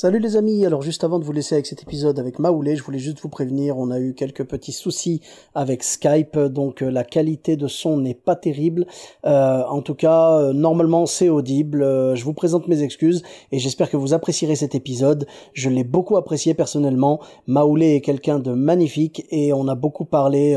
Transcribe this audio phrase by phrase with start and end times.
[0.00, 2.84] Salut les amis, alors juste avant de vous laisser avec cet épisode avec Maoulé, je
[2.84, 5.22] voulais juste vous prévenir, on a eu quelques petits soucis
[5.56, 8.86] avec Skype, donc euh, la qualité de son n'est pas terrible.
[9.26, 11.80] Euh, en tout cas, euh, normalement c'est audible.
[12.14, 15.26] Je vous présente mes excuses et j'espère que vous apprécierez cet épisode.
[15.52, 17.18] Je l'ai beaucoup apprécié personnellement.
[17.48, 20.54] Maoulé est quelqu'un de magnifique et on a beaucoup parlé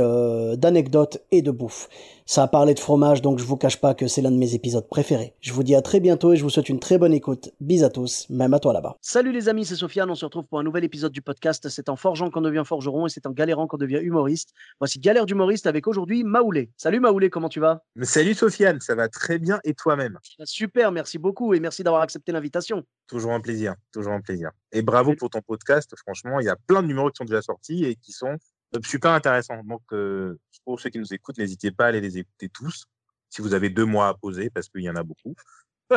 [0.60, 1.90] d'anecdotes et de bouffe.
[2.32, 4.56] Ça a parlé de fromage, donc je vous cache pas que c'est l'un de mes
[4.56, 5.36] épisodes préférés.
[5.42, 7.50] Je vous dis à très bientôt et je vous souhaite une très bonne écoute.
[7.60, 8.96] Bis à tous, même à toi là-bas.
[9.02, 11.68] Salut les amis, c'est Sofiane, on se retrouve pour un nouvel épisode du podcast.
[11.68, 14.54] C'est en forgeant qu'on devient forgeron et c'est en galérant qu'on devient humoriste.
[14.80, 16.72] Voici Galère d'humoriste avec aujourd'hui Maoulé.
[16.78, 17.84] Salut Maoulé, comment tu vas?
[17.98, 20.18] Mais Salut Sofiane, ça va très bien et toi-même?
[20.46, 22.86] Super, merci beaucoup et merci d'avoir accepté l'invitation.
[23.10, 24.52] Toujours un plaisir, toujours un plaisir.
[24.72, 27.42] Et bravo pour ton podcast, franchement, il y a plein de numéros qui sont déjà
[27.42, 28.38] sortis et qui sont
[28.84, 29.64] super intéressants.
[29.64, 32.86] Donc, euh, pour ceux qui nous écoutent, n'hésitez pas à aller les écouter tous,
[33.30, 35.36] si vous avez deux mois à poser, parce qu'il y en a beaucoup.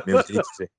[0.06, 0.70] Mais vous allez.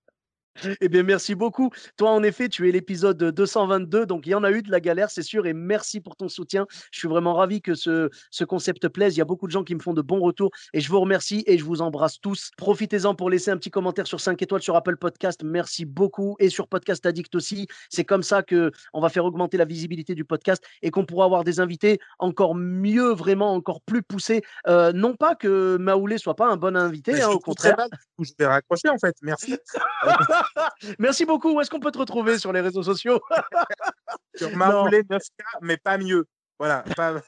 [0.79, 1.69] Eh bien, merci beaucoup.
[1.97, 4.79] Toi, en effet, tu es l'épisode 222, donc il y en a eu de la
[4.79, 6.65] galère, c'est sûr, et merci pour ton soutien.
[6.91, 9.15] Je suis vraiment ravi que ce, ce concept plaise.
[9.15, 10.99] Il y a beaucoup de gens qui me font de bons retours, et je vous
[10.99, 12.51] remercie et je vous embrasse tous.
[12.57, 15.41] Profitez-en pour laisser un petit commentaire sur 5 étoiles sur Apple Podcast.
[15.43, 17.67] Merci beaucoup, et sur Podcast Addict aussi.
[17.89, 21.25] C'est comme ça que on va faire augmenter la visibilité du podcast et qu'on pourra
[21.25, 24.41] avoir des invités encore mieux, vraiment encore plus poussés.
[24.67, 27.77] Euh, non pas que Maoulé soit pas un bon invité, hein, au très contraire.
[27.77, 27.89] mal,
[28.19, 29.15] je vais raccrocher en fait.
[29.21, 29.57] Merci.
[30.99, 31.51] Merci beaucoup.
[31.51, 33.19] Où est-ce qu'on peut te retrouver sur les réseaux sociaux?
[34.35, 34.83] Sur ma Non.
[34.83, 36.25] roulée 9K, mais pas mieux.
[36.59, 36.83] Voilà.
[36.95, 37.21] Pas...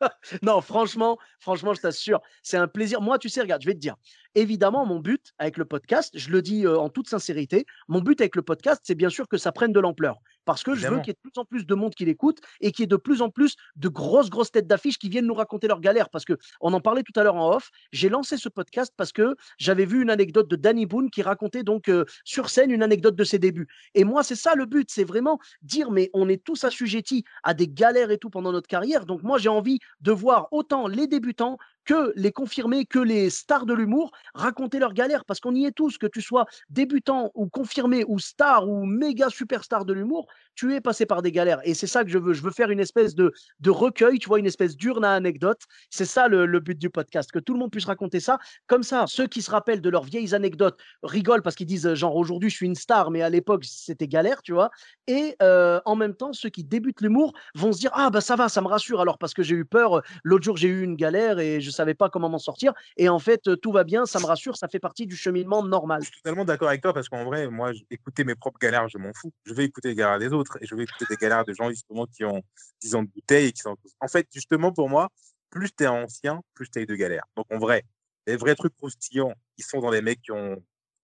[0.42, 3.00] Non, franchement, franchement, je t'assure, c'est un plaisir.
[3.00, 3.96] Moi, tu sais, regarde, je vais te dire.
[4.34, 8.20] Évidemment, mon but avec le podcast, je le dis euh, en toute sincérité, mon but
[8.20, 10.18] avec le podcast, c'est bien sûr que ça prenne de l'ampleur.
[10.48, 12.38] Parce que je veux qu'il y ait de plus en plus de monde qui l'écoute
[12.62, 15.26] et qu'il y ait de plus en plus de grosses, grosses têtes d'affiche qui viennent
[15.26, 16.08] nous raconter leurs galères.
[16.08, 17.68] Parce que on en parlait tout à l'heure en off.
[17.92, 21.64] J'ai lancé ce podcast parce que j'avais vu une anecdote de Danny Boone qui racontait
[21.64, 23.68] donc euh, sur scène une anecdote de ses débuts.
[23.92, 27.52] Et moi, c'est ça le but, c'est vraiment dire, mais on est tous assujettis à
[27.52, 29.04] des galères et tout pendant notre carrière.
[29.04, 33.64] Donc moi, j'ai envie de voir autant les débutants que les confirmés, que les stars
[33.64, 37.48] de l'humour raconter leurs galères, parce qu'on y est tous, que tu sois débutant ou
[37.48, 41.60] confirmé ou star ou méga superstar de l'humour, tu es passé par des galères.
[41.64, 42.34] Et c'est ça que je veux.
[42.34, 45.62] Je veux faire une espèce de, de recueil, tu vois, une espèce d'urne à anecdotes.
[45.88, 48.38] C'est ça le, but du podcast, que tout le monde puisse raconter ça.
[48.66, 52.16] Comme ça, ceux qui se rappellent de leurs vieilles anecdotes rigolent parce qu'ils disent, genre,
[52.16, 54.68] aujourd'hui, je suis une star, mais à l'époque, c'était galère, tu vois.
[55.06, 58.36] Et euh, en même temps, ceux qui débutent l'humour vont se dire, ah, bah ça
[58.36, 60.02] va, ça me rassure, alors parce que j'ai eu peur.
[60.22, 62.72] L'autre jour, j'ai eu une galère et je savais pas comment m'en sortir.
[62.96, 66.02] Et en fait, tout va bien, ça me rassure, ça fait partie du cheminement normal.
[66.02, 68.98] Je suis totalement d'accord avec toi parce qu'en vrai, moi, écouter mes propres galères, je
[68.98, 69.32] m'en fous.
[69.44, 71.70] Je vais écouter les galères des autres et je vais écouter des galères de gens
[71.70, 72.42] justement qui ont
[72.82, 73.46] 10 ans de bouteille.
[73.46, 73.76] Et qui sont...
[74.00, 75.08] En fait, justement, pour moi,
[75.50, 77.24] plus tu es ancien, plus tu as eu de galères.
[77.36, 77.84] Donc en vrai,
[78.26, 80.62] les vrais trucs croustillants, ils sont dans les mecs qui ont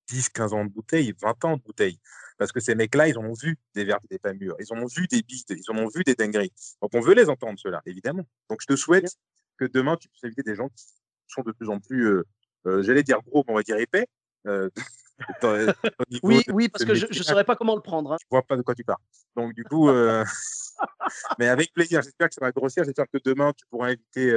[0.08, 1.98] 10, 15 ans de bouteille, 20 ans de bouteille.
[2.36, 4.56] Parce que ces mecs-là, ils en ont vu des vertes et des pas mûres.
[4.58, 6.52] Ils en ont vu des bites, ils en ont vu des dingueries.
[6.82, 8.24] Donc on veut les entendre, ceux-là, évidemment.
[8.50, 9.16] Donc je te souhaite
[9.58, 10.84] que demain, tu puisses inviter des gens qui
[11.28, 12.24] sont de plus en plus, euh,
[12.66, 14.06] euh, j'allais dire gros, mais on va dire épais.
[14.46, 14.68] euh,
[16.22, 18.12] Oui, de- oui, parce que je ne saurais pas comment le prendre.
[18.12, 18.16] hein.
[18.20, 18.98] Je vois pas de quoi tu parles.
[19.36, 19.88] Donc, du coup,
[21.38, 22.02] mais avec plaisir.
[22.02, 22.82] J'espère que ça va grossir.
[22.84, 24.32] J'espère que demain, tu pourras inviter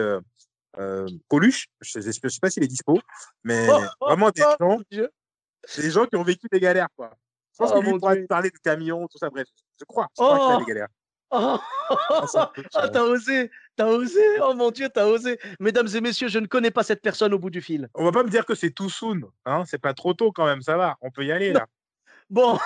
[1.27, 1.67] Coluche.
[1.81, 2.99] Je ne sais, pas s'il est dispo,
[3.43, 7.11] mais Oh, oh, vraiment des oh, gens, des gens qui ont vécu des galères, quoi.
[7.53, 9.31] Je pense Oh, que lui pourra te parler de camions, tout ça.
[9.31, 9.47] Bref,
[9.79, 10.07] je crois.
[10.15, 10.59] Je crois Oh.
[10.59, 10.89] des galères.
[11.31, 11.59] Oh,
[12.75, 15.39] Ah, t'as osé, t'as osé, oh mon Dieu, t'as osé.
[15.59, 17.89] Mesdames et messieurs, je ne connais pas cette personne au bout du fil.
[17.95, 19.21] On va pas me dire que c'est too soon.
[19.45, 20.61] Hein c'est pas trop tôt quand même.
[20.61, 20.95] Ça va.
[21.01, 21.65] On peut y aller, là.
[22.29, 22.57] Bon,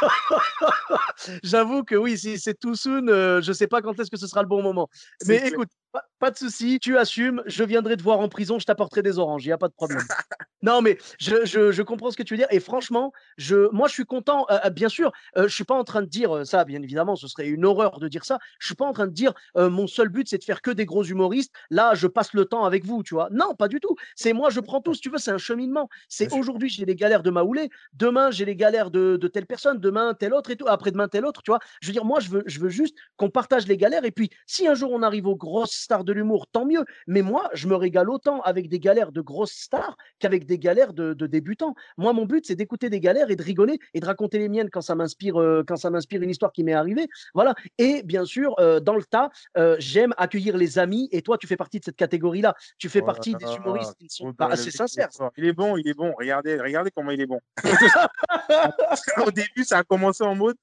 [1.42, 4.26] j'avoue que oui, si c'est tout soon, euh, je sais pas quand est-ce que ce
[4.26, 4.88] sera le bon moment.
[5.26, 8.64] Mais écoute, pas, pas de souci, tu assumes, je viendrai te voir en prison, je
[8.64, 9.98] t'apporterai des oranges, il n'y a pas de problème.
[10.62, 13.88] non, mais je, je, je comprends ce que tu veux dire, et franchement, je, moi
[13.88, 16.46] je suis content, euh, euh, bien sûr, euh, je suis pas en train de dire
[16.46, 19.06] ça, bien évidemment, ce serait une horreur de dire ça, je suis pas en train
[19.06, 22.06] de dire euh, mon seul but c'est de faire que des gros humoristes, là je
[22.06, 23.28] passe le temps avec vous, tu vois.
[23.30, 25.88] Non, pas du tout, c'est moi je prends tout, si tu veux, c'est un cheminement.
[26.08, 29.78] C'est aujourd'hui j'ai les galères de Maoulé, demain j'ai les galères de, de telle personne,
[29.78, 31.60] demain telle autre et tout, après-demain telle autre, tu vois.
[31.80, 34.30] Je veux dire, moi je veux, je veux juste qu'on partage les galères, et puis
[34.46, 36.84] si un jour on arrive aux grosses stars de l'humour, tant mieux.
[37.06, 40.92] Mais moi, je me régale autant avec des galères de grosses stars qu'avec des galères
[40.92, 41.74] de, débutants.
[41.98, 44.70] Moi, mon but, c'est d'écouter des galères et de rigoler et de raconter les miennes
[44.70, 47.08] quand ça m'inspire, euh, quand ça m'inspire une histoire qui m'est arrivée.
[47.34, 47.54] Voilà.
[47.78, 51.08] Et bien sûr, euh, dans le tas, euh, j'aime accueillir les amis.
[51.12, 52.54] Et toi, tu fais partie de cette catégorie-là.
[52.78, 55.08] Tu fais partie des humoristes qui ne sont pas assez sincères.
[55.36, 56.12] Il est bon, il est bon.
[56.18, 57.40] Regardez, regardez comment il est bon.
[59.26, 60.56] Au début, ça a commencé en mode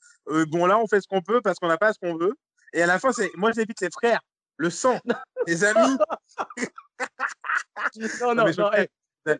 [0.47, 2.35] bon, là, on fait ce qu'on peut parce qu'on n'a pas ce qu'on veut.
[2.73, 4.21] Et à la fin, c'est moi, j'invite les frères,
[4.59, 4.99] le sang,
[5.47, 5.97] les amis.
[8.21, 8.45] non, non,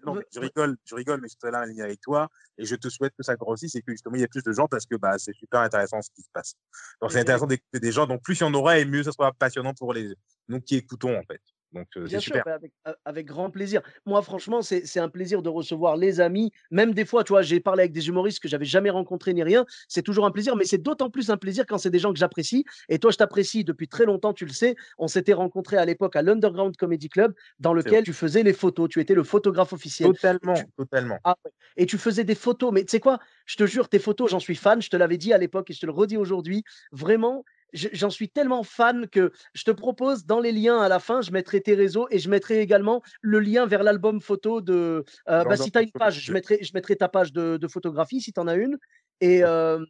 [0.06, 2.76] non, je rigole, je rigole, mais je suis là en ligne avec toi et je
[2.76, 4.86] te souhaite que ça grossisse et que justement il y ait plus de gens parce
[4.86, 6.56] que bah, c'est super intéressant ce qui se passe.
[7.02, 9.12] Donc c'est intéressant d'écouter des gens, donc plus il y en aura et mieux ça
[9.12, 10.14] sera passionnant pour les
[10.48, 11.42] nous qui écoutons en fait.
[11.74, 12.44] Donc, c'est super.
[12.46, 13.82] Bah, avec, grand plaisir.
[14.06, 16.52] Moi, franchement, c'est un plaisir de recevoir les amis.
[16.72, 19.44] Même des fois, tu vois, j'ai parlé avec des humoristes que j'avais jamais rencontrés ni
[19.44, 19.66] rien.
[19.88, 22.20] C'est toujours un plaisir, mais c'est d'autant plus un plaisir quand c'est des gens que
[22.20, 22.66] j'apprécie.
[22.88, 24.76] Et toi, je t'apprécie depuis très longtemps, tu le sais.
[24.98, 28.90] On s'était rencontrés à l'époque à l'Underground Comedy Club, dans lequel tu faisais les photos.
[28.90, 30.12] Tu étais le photographe officiel.
[30.14, 31.20] Totalement, totalement.
[31.24, 31.36] Ah
[31.78, 32.72] et tu faisais des photos.
[32.74, 33.20] Mais tu sais quoi?
[33.46, 34.82] Je te jure, tes photos, j'en suis fan.
[34.82, 36.64] Je te l'avais dit à l'époque et je te le redis aujourd'hui.
[36.92, 41.22] Vraiment, j'en suis tellement fan que je te propose dans les liens à la fin,
[41.22, 45.04] je mettrai tes réseaux et je mettrai également le lien vers l'album photo de.
[45.30, 48.22] Euh, bah, si tu as une page, je mettrai, je mettrai ta page de, photographie
[48.22, 48.78] si tu en as une.
[49.22, 49.84] Et, euh,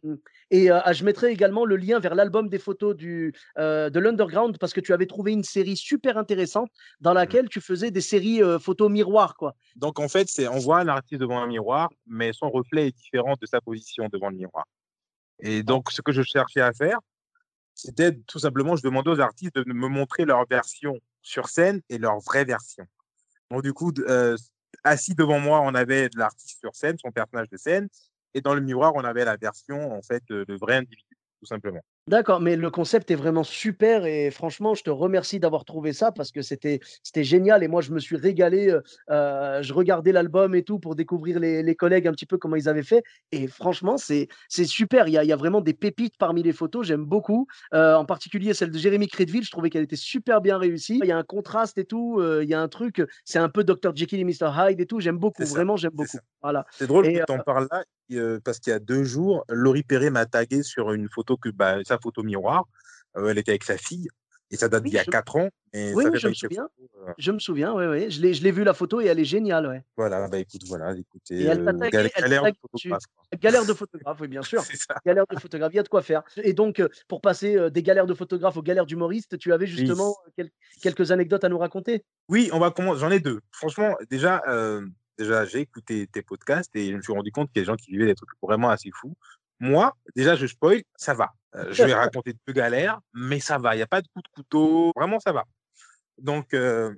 [0.50, 4.72] et euh, je mettrai également le lien vers l'album des photos du, de l'Underground parce
[4.72, 7.14] que tu avais trouvé une série super intéressante dans mmh.
[7.14, 9.36] laquelle tu faisais des séries photos miroirs.
[9.36, 9.54] Quoi.
[9.76, 12.96] Donc en fait, c'est on voit un artiste devant un miroir, mais son reflet est
[12.96, 14.64] différent de sa position devant le miroir.
[15.42, 16.98] Et donc, ce que je cherchais à faire,
[17.74, 21.98] c'était tout simplement, je demandais aux artistes de me montrer leur version sur scène et
[21.98, 22.86] leur vraie version.
[23.50, 24.36] Donc, du coup, euh,
[24.84, 27.88] assis devant moi, on avait l'artiste sur scène, son personnage de scène,
[28.34, 31.46] et dans le miroir, on avait la version, en fait, de, de vrai individu, tout
[31.46, 31.82] simplement.
[32.08, 36.10] D'accord, mais le concept est vraiment super et franchement, je te remercie d'avoir trouvé ça
[36.10, 38.74] parce que c'était c'était génial et moi je me suis régalé.
[39.10, 42.56] Euh, je regardais l'album et tout pour découvrir les, les, collègues un petit peu comment
[42.56, 45.08] ils avaient fait et franchement c'est c'est super.
[45.08, 47.46] Il y, a, il y a vraiment des pépites parmi les photos, j'aime beaucoup.
[47.74, 50.98] Euh, en particulier celle de Jérémy Crédville, je trouvais qu'elle était super bien réussie.
[51.02, 53.50] Il y a un contraste et tout, euh, il y a un truc, c'est un
[53.50, 55.00] peu Dr Jekyll et Mr Hyde et tout.
[55.00, 56.18] J'aime beaucoup, vraiment j'aime beaucoup.
[56.42, 56.66] Voilà.
[56.72, 57.84] C'est drôle que tu en parles là
[58.44, 61.76] parce qu'il y a deux jours, Laurie Perret m'a tagué sur une photo que bah,
[61.84, 62.64] sa photo miroir.
[63.14, 64.08] elle était avec sa fille.
[64.52, 65.48] Et ça date d'il y a 4 ans.
[65.74, 66.68] oui, je me souviens.
[67.18, 68.10] Je me souviens, oui, oui.
[68.10, 69.84] Je l'ai vu la photo et elle est géniale, ouais.
[69.96, 71.44] Voilà, bah écoute, voilà, écoutez.
[71.44, 73.02] galère, de photographe.
[73.40, 74.62] Galère de photographe, oui, bien sûr.
[75.06, 76.22] galère de photographe, il y a de quoi faire.
[76.42, 80.16] Et donc, pour passer des galères de photographe aux galères d'humoriste, tu avais justement
[80.82, 82.04] quelques anecdotes à nous raconter?
[82.28, 83.00] Oui, on va commencer.
[83.00, 83.40] J'en ai deux.
[83.52, 84.42] Franchement, déjà,
[85.16, 87.66] déjà j'ai écouté tes podcasts et je me suis rendu compte qu'il y a des
[87.66, 89.14] gens qui vivaient des trucs vraiment assez fous.
[89.60, 91.30] Moi, déjà, je spoil, ça va.
[91.54, 93.74] Euh, je vais raconter deux galères, mais ça va.
[93.74, 94.92] Il n'y a pas de coup de couteau.
[94.96, 95.44] Vraiment, ça va.
[96.18, 96.94] Donc, euh,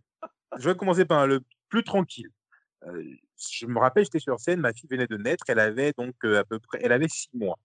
[0.59, 2.31] je vais commencer par le plus tranquille.
[2.87, 3.03] Euh,
[3.37, 6.45] je me rappelle, j'étais sur scène, ma fille venait de naître, elle avait donc à
[6.45, 7.59] peu près, elle avait six mois.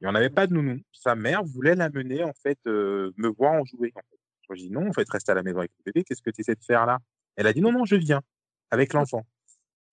[0.00, 0.80] Il n'y en avait pas de nounou.
[0.92, 3.92] Sa mère voulait l'amener, en fait, me voir en jouer.
[3.94, 4.18] En fait.
[4.42, 6.22] Je lui ai dit non, en fait, reste à la maison avec le bébé, qu'est-ce
[6.22, 6.98] que tu essaies de faire là?
[7.36, 8.20] Elle a dit non, non, je viens
[8.70, 9.24] avec l'enfant.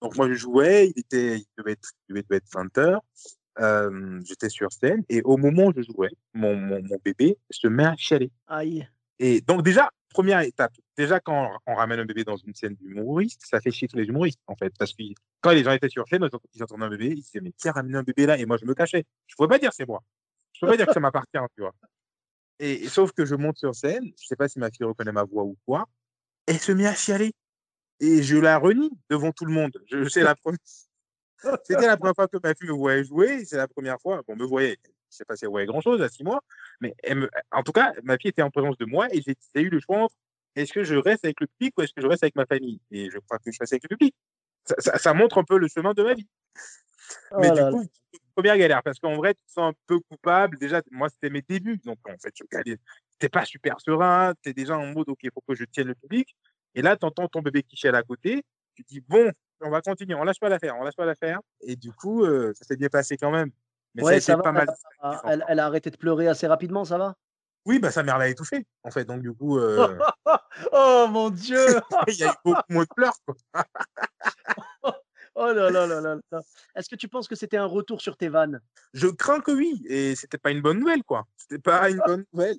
[0.01, 1.91] Donc moi, je jouais, il, était, il, devait, être,
[2.31, 2.77] être 20
[3.57, 7.85] j'étais sur scène et au moment où je jouais, mon, mon, mon, bébé se met
[7.85, 8.31] à chialer.
[8.47, 8.87] Aïe.
[9.19, 13.41] Et donc déjà, première étape, déjà quand on ramène un bébé dans une scène d'humoriste,
[13.45, 15.03] ça fait chier tous les humoristes en fait, parce que
[15.41, 17.73] quand les gens étaient sur scène, ils entendaient un bébé, ils disaient mais qui a
[17.73, 18.37] ramené un bébé là?
[18.37, 19.05] Et moi je me cachais.
[19.27, 20.01] Je pouvais pas dire c'est moi.
[20.53, 21.73] Je pouvais pas dire que ça m'appartient, tu vois.
[22.59, 25.23] Et, sauf que je monte sur scène, je sais pas si ma fille reconnaît ma
[25.23, 25.85] voix ou quoi,
[26.45, 27.31] elle se met à chialer.
[28.01, 29.71] Et je la renie devant tout le monde.
[29.89, 30.59] Je, sais la première.
[31.63, 33.45] C'était la première fois que ma fille me voyait jouer.
[33.45, 34.21] C'est la première fois.
[34.27, 34.77] Bon, me voyait.
[34.83, 36.43] Je ne sais pas si elle voyait grand chose à six mois.
[36.81, 39.69] Mais elle en tout cas, ma fille était en présence de moi et j'ai eu
[39.69, 40.15] le choix entre
[40.55, 42.81] est-ce que je reste avec le public ou est-ce que je reste avec ma famille?
[42.91, 44.15] Et je crois que je reste avec le public.
[44.77, 46.27] Ça, montre un peu le chemin de ma vie.
[47.31, 47.85] Oh mais du coup,
[48.35, 50.57] première galère, parce qu'en vrai, tu te sens un peu coupable.
[50.57, 51.79] Déjà, moi, c'était mes débuts.
[51.83, 54.33] Donc, en fait, je n'étais pas super serein.
[54.43, 56.35] Tu es déjà en mode, OK, il faut que je tienne le public.
[56.75, 58.43] Et là, tu entends ton bébé qui chiale à côté.
[58.75, 59.31] Tu dis, bon,
[59.61, 61.39] on va continuer, on lâche pas l'affaire, on lâche pas l'affaire.
[61.61, 63.51] Et du coup, euh, ça s'est bien passé quand même.
[63.95, 64.67] Mais ça, a pas mal.
[65.25, 67.15] Elle, a arrêté de pleurer assez rapidement, ça va?
[67.65, 69.05] Oui, bah sa mère l'a étouffée, en fait.
[69.05, 69.59] Donc du coup.
[69.69, 69.97] Euh
[70.73, 71.65] oh mon Dieu
[72.07, 73.17] Il y a eu beaucoup moins de pleurs.
[73.25, 73.35] Quoi.
[75.35, 76.41] oh là là là là.
[76.75, 78.61] Est-ce que tu penses que c'était un retour sur tes vannes?
[78.93, 81.27] Je crains que oui, et c'était pas une bonne nouvelle, quoi.
[81.37, 82.57] C'était pas une bonne nouvelle.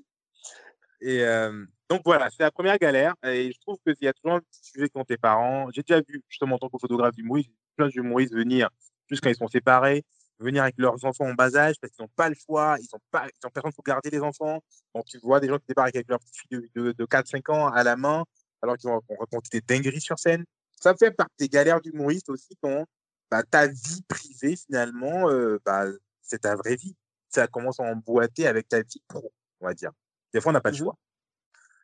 [1.01, 3.15] Et, euh, donc voilà, c'est la première galère.
[3.25, 5.69] Et je trouve qu'il y a toujours un petit sujet qui tes parents.
[5.73, 8.71] J'ai déjà vu, justement, en tant que photographe d'humoriste, plein d'humoristes venir
[9.09, 10.05] juste quand ils sont séparés,
[10.39, 13.01] venir avec leurs enfants en bas âge parce qu'ils n'ont pas le choix, ils n'ont
[13.11, 14.61] pas, ils ont personne pour garder les enfants.
[14.95, 17.67] Donc tu vois des gens qui débarquent avec leurs petites filles de, de, 4-5 ans
[17.69, 18.25] à la main,
[18.63, 20.45] alors qu'ils vont raconter des dingueries sur scène.
[20.81, 22.87] Ça fait partie des galères d'humoriste aussi quand
[23.31, 25.85] bah, ta vie privée, finalement, euh, bah,
[26.23, 26.97] c'est ta vraie vie.
[27.29, 29.93] Ça commence à emboîter avec ta vie pro, on va dire.
[30.33, 30.97] Des fois, on n'a pas le choix.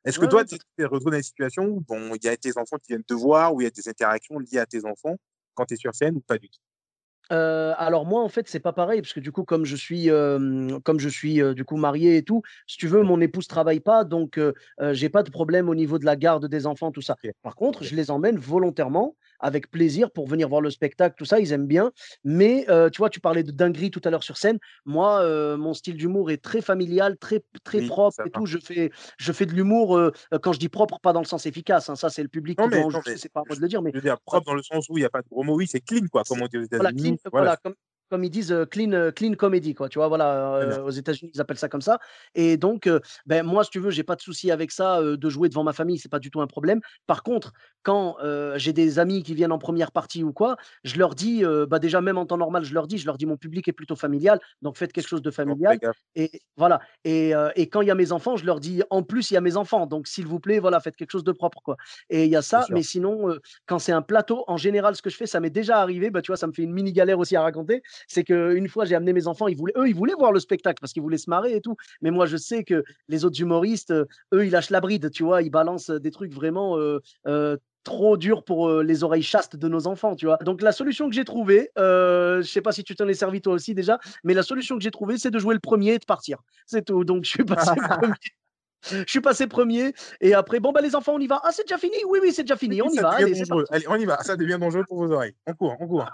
[0.06, 2.56] Est-ce que toi, tu t'es retrouvé dans une situation où bon, il y a tes
[2.56, 5.16] enfants qui viennent te voir, où il y a des interactions liées à tes enfants
[5.54, 6.60] quand tu es sur scène ou pas du tout?
[7.28, 11.00] Alors moi, en fait, c'est pas pareil parce que du coup, comme je suis, comme
[11.00, 14.40] je suis, du coup marié et tout, si tu veux, mon épouse travaille pas, donc
[14.92, 17.16] j'ai pas de problème au niveau de la garde des enfants, tout ça.
[17.42, 21.40] Par contre, je les emmène volontairement avec plaisir pour venir voir le spectacle, tout ça,
[21.40, 21.92] ils aiment bien.
[22.24, 24.58] Mais tu vois, tu parlais de dinguerie tout à l'heure sur scène.
[24.84, 28.46] Moi, mon style d'humour est très familial, très, très propre et tout.
[28.46, 30.12] Je fais, je fais de l'humour,
[30.42, 31.88] quand je dis propre, pas dans le sens efficace.
[31.88, 33.82] Hein, ça, c'est le public qui doit c'est pas à moi de le dire.
[33.82, 33.90] Mais...
[33.90, 35.56] Je veux dire propre dans le sens où il n'y a pas de gros mots.
[35.56, 37.18] Oui, c'est clean, quoi, comme on dit aux États-Unis.
[37.32, 37.74] Voilà, voilà,
[38.08, 39.88] comme ils disent, clean, clean comedy, quoi.
[39.88, 41.98] Tu vois, voilà, aux États-Unis, ils appellent ça comme ça.
[42.34, 42.88] Et donc,
[43.26, 45.72] ben, moi, si tu veux, j'ai pas de souci avec ça, de jouer devant ma
[45.72, 46.80] famille, c'est pas du tout un problème.
[47.06, 47.52] Par contre,
[47.86, 48.16] quand
[48.56, 52.00] j'ai des amis qui viennent en première partie ou quoi, je leur dis, bah, déjà,
[52.00, 54.40] même en temps normal, je leur dis, je leur dis, mon public est plutôt familial,
[54.60, 55.78] donc faites quelque chose de familial.
[56.16, 56.80] Et voilà.
[57.04, 59.36] Et, et quand il y a mes enfants, je leur dis, en plus, il y
[59.36, 61.76] a mes enfants, donc s'il vous plaît, voilà, faites quelque chose de propre, quoi.
[62.10, 65.10] Et il y a ça, mais sinon, quand c'est un plateau, en général, ce que
[65.10, 67.18] je fais, ça m'est déjà arrivé, bah, tu vois, ça me fait une mini galère
[67.18, 70.14] aussi à raconter c'est qu'une fois, j'ai amené mes enfants, ils voulaient, eux, ils voulaient
[70.14, 71.76] voir le spectacle parce qu'ils voulaient se marrer et tout.
[72.02, 75.22] Mais moi, je sais que les autres humoristes, euh, eux, ils lâchent la bride, tu
[75.22, 79.68] vois, ils balancent des trucs vraiment euh, euh, trop durs pour les oreilles chastes de
[79.68, 80.36] nos enfants, tu vois.
[80.38, 83.40] Donc la solution que j'ai trouvée, euh, je sais pas si tu t'en es servi
[83.40, 85.98] toi aussi déjà, mais la solution que j'ai trouvée, c'est de jouer le premier et
[85.98, 86.38] de partir.
[86.66, 87.04] C'est tout.
[87.04, 88.14] Donc je suis passé premier.
[88.90, 91.40] Je suis passé premier et après, bon, bah les enfants, on y va.
[91.44, 92.82] Ah, c'est déjà fini Oui, oui, c'est déjà fini.
[92.82, 93.10] On y va.
[93.10, 94.18] Allez, allez, on y va.
[94.22, 95.34] Ça devient dangereux pour vos oreilles.
[95.46, 96.10] On court, on court.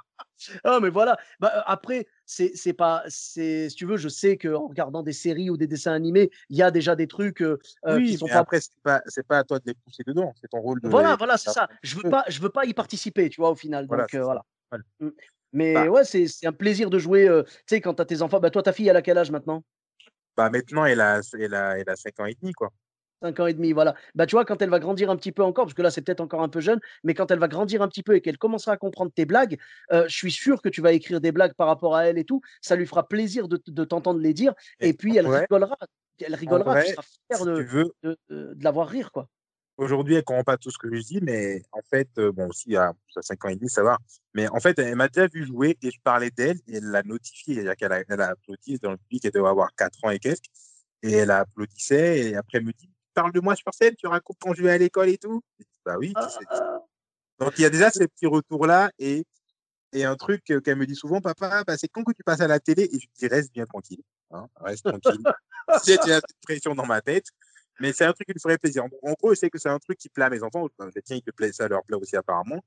[0.64, 1.16] Ah, mais voilà.
[1.40, 3.02] Bah, après, c'est pas.
[3.08, 6.62] Si tu veux, je sais qu'en regardant des séries ou des dessins animés, il y
[6.62, 8.38] a déjà des trucs euh, oui, qui sont pas.
[8.38, 10.32] Après, c'est pas, pas à toi de les pousser dedans.
[10.40, 10.88] C'est ton rôle de.
[10.88, 11.68] Voilà, voilà, c'est ça.
[11.82, 13.86] Je veux pas, je veux pas y participer, tu vois, au final.
[13.86, 14.42] Donc, voilà.
[15.00, 15.08] Mmh.
[15.54, 17.28] Mais bah ouais, c'est un plaisir de jouer.
[17.46, 19.30] tu sais, quand tu as tes enfants, bah toi, ta fille, elle a quel âge
[19.30, 19.62] maintenant?
[20.36, 22.70] Bah, maintenant, elle a, elle, a, elle a 5 ans et demi, quoi.
[23.22, 23.94] 5 ans et demi, voilà.
[24.14, 26.02] Bah, tu vois, quand elle va grandir un petit peu encore, parce que là, c'est
[26.02, 28.38] peut-être encore un peu jeune, mais quand elle va grandir un petit peu et qu'elle
[28.38, 29.58] commencera à comprendre tes blagues,
[29.92, 32.24] euh, je suis sûr que tu vas écrire des blagues par rapport à elle et
[32.24, 32.40] tout.
[32.60, 34.54] Ça lui fera plaisir de, de t'entendre les dire.
[34.80, 35.78] Et, puis, elle rigolera.
[36.20, 36.82] Elle rigolera.
[36.82, 37.92] tu seras fier de, veux...
[38.02, 39.28] de, de, la voir rire, quoi.
[39.78, 42.48] Aujourd'hui, elle ne comprend pas tout ce que je dis, mais en fait, euh, bon,
[42.48, 43.96] aussi, à 5 ans et demi, ça va.
[44.34, 47.02] Mais en fait, elle m'a déjà vu jouer et je parlais d'elle et elle l'a
[47.02, 47.54] notifié.
[47.54, 50.18] C'est-à-dire qu'elle a, elle a applaudi dans le public, elle devait avoir 4 ans et
[50.18, 50.50] quelques.
[51.02, 54.38] Et elle applaudissait et après, elle me dit Parle de moi sur scène, tu racontes
[54.40, 55.42] quand je vais à l'école et tout.
[55.84, 56.12] bah oui.
[56.16, 56.28] Ah.
[57.38, 59.24] Donc, il y a déjà ces petits retours-là et,
[59.92, 62.48] et un truc qu'elle me dit souvent Papa, bah, c'est quand que tu passes à
[62.48, 62.88] la télé?
[62.92, 64.02] Et je dis Reste bien tranquille.
[64.30, 65.22] Hein, reste tranquille.
[65.86, 67.26] J'ai cette pression dans ma tête.
[67.80, 68.84] Mais c'est un truc qui me ferait plaisir.
[68.84, 70.68] En gros, je sais que c'est un truc qui plaît à mes enfants.
[70.94, 72.62] Les tiens, il te plaît, ça leur plaît aussi apparemment.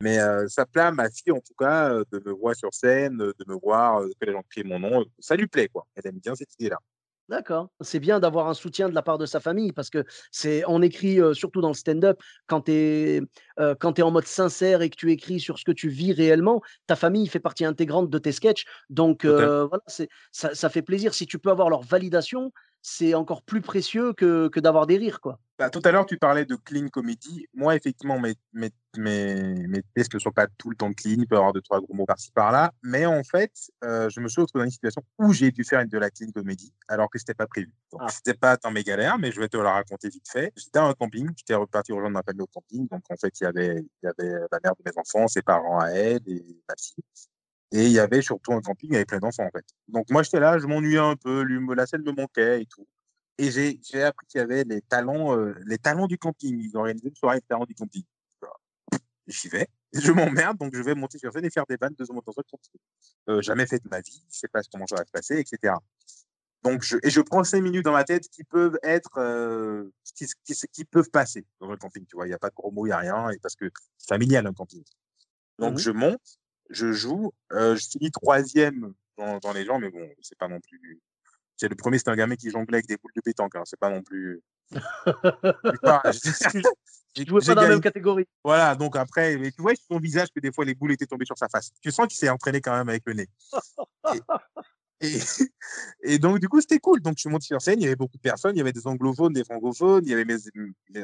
[0.00, 2.74] Mais euh, ça plaît à ma fille, en tout cas, euh, de me voir sur
[2.74, 5.04] scène, de me voir, euh, que les gens crient mon nom.
[5.18, 5.86] Ça lui plaît, quoi.
[5.94, 6.78] Elle aime bien cette idée-là.
[7.28, 7.68] D'accord.
[7.82, 10.80] C'est bien d'avoir un soutien de la part de sa famille parce que c'est on
[10.80, 13.22] écrit surtout dans le stand-up quand tu es
[13.80, 16.12] quand tu es en mode sincère et que tu écris sur ce que tu vis
[16.12, 18.64] réellement, ta famille fait partie intégrante de tes sketchs.
[18.88, 19.82] Donc voilà,
[20.32, 22.50] ça, fait plaisir si tu peux avoir leur validation,
[22.88, 25.38] c'est encore plus précieux que, que d'avoir des rires, quoi.
[25.58, 27.46] Bah, tout à l'heure, tu parlais de clean comedy.
[27.52, 31.16] Moi, effectivement, mes, mes, mes, mes tests ne sont pas tout le temps clean.
[31.18, 32.72] Il peut y avoir deux, trois gros mots par-ci, par-là.
[32.82, 33.52] Mais en fait,
[33.84, 36.30] euh, je me suis retrouvé dans une situation où j'ai dû faire de la clean
[36.32, 37.72] comedy alors que ce n'était pas prévu.
[37.90, 38.08] Donc, ah.
[38.08, 40.52] c'était pas dans mes galères, mais je vais te la raconter vite fait.
[40.56, 41.28] J'étais à un camping.
[41.36, 42.86] J'étais reparti rejoindre ma famille au camping.
[42.86, 45.42] Donc, en fait, il y avait, il y avait la mère de mes enfants, ses
[45.42, 47.04] parents à elle et ma fille.
[47.72, 49.64] Et il y avait surtout un camping avec plein d'enfants, en fait.
[49.88, 51.42] Donc, moi, j'étais là, je m'ennuyais un peu,
[51.74, 52.86] la scène me manquait et tout.
[53.36, 56.58] Et j'ai appris qu'il y avait les talents, euh, les talents du camping.
[56.58, 58.02] Ils ont organisé une soirée de talents du camping.
[59.28, 62.04] J'y vais, je m'emmerde, donc je vais monter sur scène et faire des vannes de
[62.12, 62.32] mon temps
[63.28, 65.74] euh, Jamais fait de ma vie, je sais pas comment ça va se passer, etc.
[66.62, 70.26] Donc, je, et je prends cinq minutes dans ma tête qui peuvent être, euh, qui,
[70.44, 72.04] qui, qui, peuvent passer dans le camping.
[72.06, 73.54] Tu vois, il n'y a pas de gros mots, il n'y a rien, et parce
[73.54, 74.82] que c'est familial un camping.
[75.58, 76.37] Donc, mmh je monte,
[76.70, 80.60] je joue, euh, je finis troisième dans, dans les gens, mais bon, c'est pas non
[80.60, 81.00] plus.
[81.56, 83.56] C'est le premier, c'est un gamin qui jonglait avec des boules de pétanque.
[83.56, 84.40] Hein, c'est pas non plus.
[85.82, 86.02] pas,
[87.16, 88.26] je jouais pas dans la même catégorie.
[88.44, 91.06] Voilà, donc après, mais tu vois sur son visage que des fois les boules étaient
[91.06, 91.72] tombées sur sa face.
[91.80, 93.28] Tu sens qu'il s'est entraîné quand même avec le nez.
[94.14, 94.20] Et,
[96.02, 97.00] et, donc, du coup, c'était cool.
[97.00, 98.72] Donc, je suis monté sur scène, il y avait beaucoup de personnes, il y avait
[98.72, 100.36] des anglophones, des francophones, il y avait mes,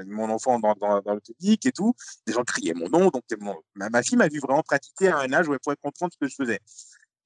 [0.06, 1.94] mon enfant dans, dans, dans, le public et tout.
[2.26, 3.10] Des gens criaient mon nom.
[3.10, 3.22] Donc,
[3.74, 6.18] ma, ma, fille m'a vu vraiment pratiquer à un âge où elle pourrait comprendre ce
[6.18, 6.60] que je faisais.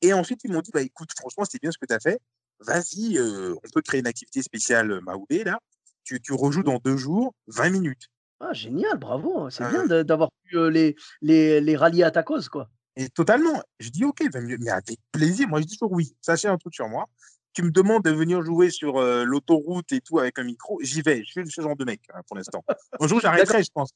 [0.03, 2.21] Et ensuite, ils m'ont dit, bah, écoute, franchement, c'est bien ce que tu as fait.
[2.61, 5.61] Vas-y, on peut créer une activité spéciale Maoubé, là.
[6.05, 8.09] Tu, tu rejoues dans deux jours, 20 minutes.
[8.41, 9.51] Ah, génial, bravo.
[9.51, 12.71] C'est ah bien d'avoir pu les, les, les rallier à ta cause, quoi.
[12.99, 13.63] Et totalement.
[13.81, 15.49] Je dis, OK, 20 minutes, mais avec plaisir.
[15.49, 16.15] Moi, je dis toujours oui.
[16.21, 17.07] Sachez un truc sur moi.
[17.55, 21.25] Tu me demandes de venir jouer sur l'autoroute et tout avec un micro, j'y vais.
[21.25, 22.63] Je suis ce genre de mec hein, pour l'instant.
[23.01, 23.91] Un jour, j'arrêterai, je pense.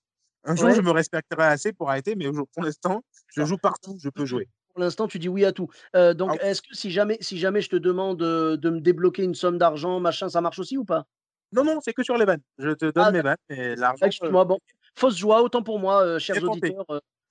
[0.45, 4.09] Un jour, je me respecterai assez pour arrêter, mais pour l'instant, je joue partout, je
[4.09, 4.49] peux jouer.
[4.73, 5.69] Pour l'instant, tu dis oui à tout.
[5.95, 9.35] donc, ah est-ce que si jamais, si jamais je te demande de me débloquer une
[9.35, 11.07] somme d'argent, machin, ça marche aussi ou pas?
[11.53, 12.43] Non, non, c'est que sur les vannes.
[12.59, 14.07] Je te donne ah, mes vannes et l'argent.
[14.07, 14.59] Excuse-moi, bon.
[14.97, 16.87] Fausse joie, autant pour moi, chers auditeurs.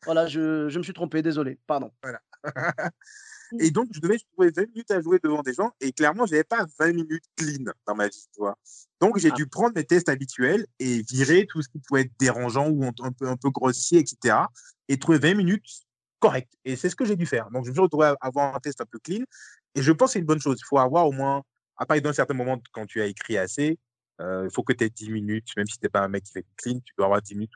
[0.06, 1.92] Voilà, je, je, me suis trompé, désolé, pardon.
[2.02, 2.22] Voilà.
[3.60, 5.72] Et donc, je devais trouver 20 minutes à jouer devant des gens.
[5.82, 8.26] Et clairement, je n'avais pas 20 minutes clean dans ma vie.
[8.34, 8.58] Tu vois.
[9.02, 9.36] Donc, j'ai ah.
[9.36, 13.12] dû prendre mes tests habituels et virer tout ce qui pouvait être dérangeant ou un
[13.12, 14.38] peu, un peu grossier, etc.
[14.88, 15.68] Et trouver 20 minutes
[16.20, 16.54] correctes.
[16.64, 17.50] Et c'est ce que j'ai dû faire.
[17.52, 19.24] Donc, je me suis retrouvé à avoir un test un peu clean.
[19.76, 20.58] Et je pense que c'est une bonne chose.
[20.60, 21.44] Il faut avoir au moins,
[21.78, 23.78] à part d'un certain moment, quand tu as écrit assez,
[24.22, 26.24] euh, il faut que tu aies 10 minutes, même si tu n'es pas un mec
[26.24, 27.52] qui fait clean, tu peux avoir 10 minutes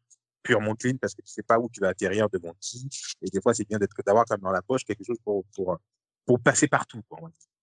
[0.45, 2.87] purement clean parce que tu sais pas où tu vas atterrir devant qui.
[3.21, 5.77] Et des fois, c'est bien d'être d'avoir comme dans la poche quelque chose pour, pour,
[6.25, 7.01] pour passer partout.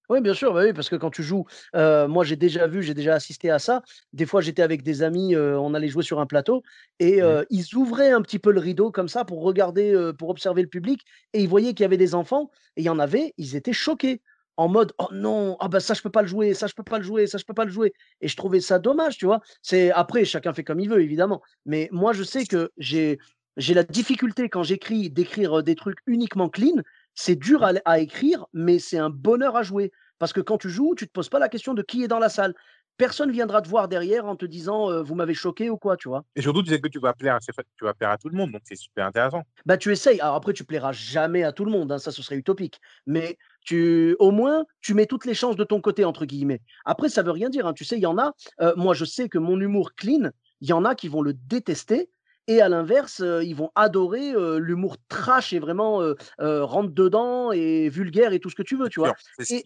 [0.08, 1.46] Oui, bien sûr, bah oui, parce que quand tu joues,
[1.76, 3.82] euh, moi j'ai déjà vu, j'ai déjà assisté à ça.
[4.12, 6.62] Des fois, j'étais avec des amis, euh, on allait jouer sur un plateau
[6.98, 7.24] et mmh.
[7.24, 10.68] euh, ils ouvraient un petit peu le rideau comme ça pour regarder, pour observer le
[10.68, 13.56] public et ils voyaient qu'il y avait des enfants et il y en avait, ils
[13.56, 14.20] étaient choqués
[14.56, 16.82] en mode oh non ah bah ça je peux pas le jouer ça je peux
[16.82, 19.26] pas le jouer ça je peux pas le jouer et je trouvais ça dommage tu
[19.26, 23.18] vois c'est après chacun fait comme il veut évidemment mais moi je sais que j'ai
[23.56, 26.82] j'ai la difficulté quand j'écris d'écrire des trucs uniquement clean
[27.14, 30.68] c'est dur à, à écrire mais c'est un bonheur à jouer parce que quand tu
[30.68, 32.54] joues tu te poses pas la question de qui est dans la salle
[32.96, 36.24] personne viendra te voir derrière en te disant vous m'avez choqué ou quoi, tu vois.
[36.36, 38.52] Et surtout, tu sais que tu vas plaire, tu vas plaire à tout le monde,
[38.52, 39.42] donc c'est super intéressant.
[39.66, 40.20] Bah, tu essayes.
[40.20, 42.80] Alors après, tu plairas jamais à tout le monde, hein, ça, ce serait utopique.
[43.06, 46.60] Mais tu, au moins, tu mets toutes les chances de ton côté, entre guillemets.
[46.84, 47.66] Après, ça veut rien dire.
[47.66, 47.72] Hein.
[47.72, 48.34] Tu sais, il y en a,
[48.76, 52.10] moi, je sais que mon humour clean, il y en a qui vont le détester.
[52.48, 56.00] Et à l'inverse, ils vont adorer l'humour trash et vraiment
[56.38, 59.14] rentre dedans et vulgaire et tout ce que tu veux, tu vois.
[59.38, 59.62] C'est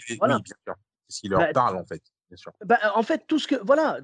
[1.08, 2.02] ce qui leur bah, parle, en fait.
[2.64, 3.54] Bah, en fait, tout ce que.
[3.62, 4.00] Voilà,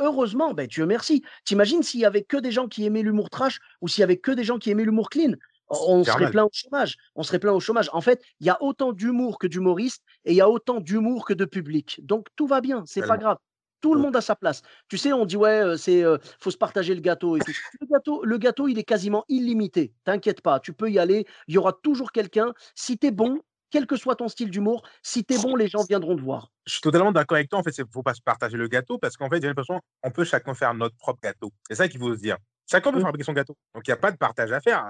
[0.00, 1.22] heureusement, ben, Dieu merci.
[1.44, 4.16] T'imagines s'il y avait que des gens qui aimaient l'humour trash ou s'il y avait
[4.16, 5.32] que des gens qui aimaient l'humour clean?
[5.68, 6.96] On serait plein au chômage.
[7.14, 7.90] On serait plein au chômage.
[7.92, 11.24] En fait, il y a autant d'humour que d'humoristes et il y a autant d'humour
[11.24, 12.00] que de public.
[12.04, 13.38] Donc tout va bien, c'est pas grave.
[13.82, 14.62] Tout le monde a sa place.
[14.88, 16.02] Tu sais, on dit ouais, c'est
[16.40, 17.52] faut se partager le gâteau et tout.
[17.80, 19.92] Le gâteau, le gâteau, il est quasiment illimité.
[20.04, 21.26] T'inquiète pas, tu peux y aller.
[21.46, 22.52] Il y aura toujours quelqu'un.
[22.74, 25.68] Si tu es bon, quel que soit ton style d'humour, si tu es bon, les
[25.68, 26.50] gens viendront te voir.
[26.64, 27.58] Je suis totalement d'accord avec toi.
[27.58, 29.80] En fait, il ne faut pas se partager le gâteau parce qu'en fait, j'ai l'impression
[30.02, 31.52] qu'on peut chacun faire notre propre gâteau.
[31.68, 32.38] C'est ça qu'il faut se dire.
[32.68, 33.02] Chacun peut mmh.
[33.02, 33.56] fabriquer son gâteau.
[33.74, 34.84] Donc, il n'y a pas de partage à faire.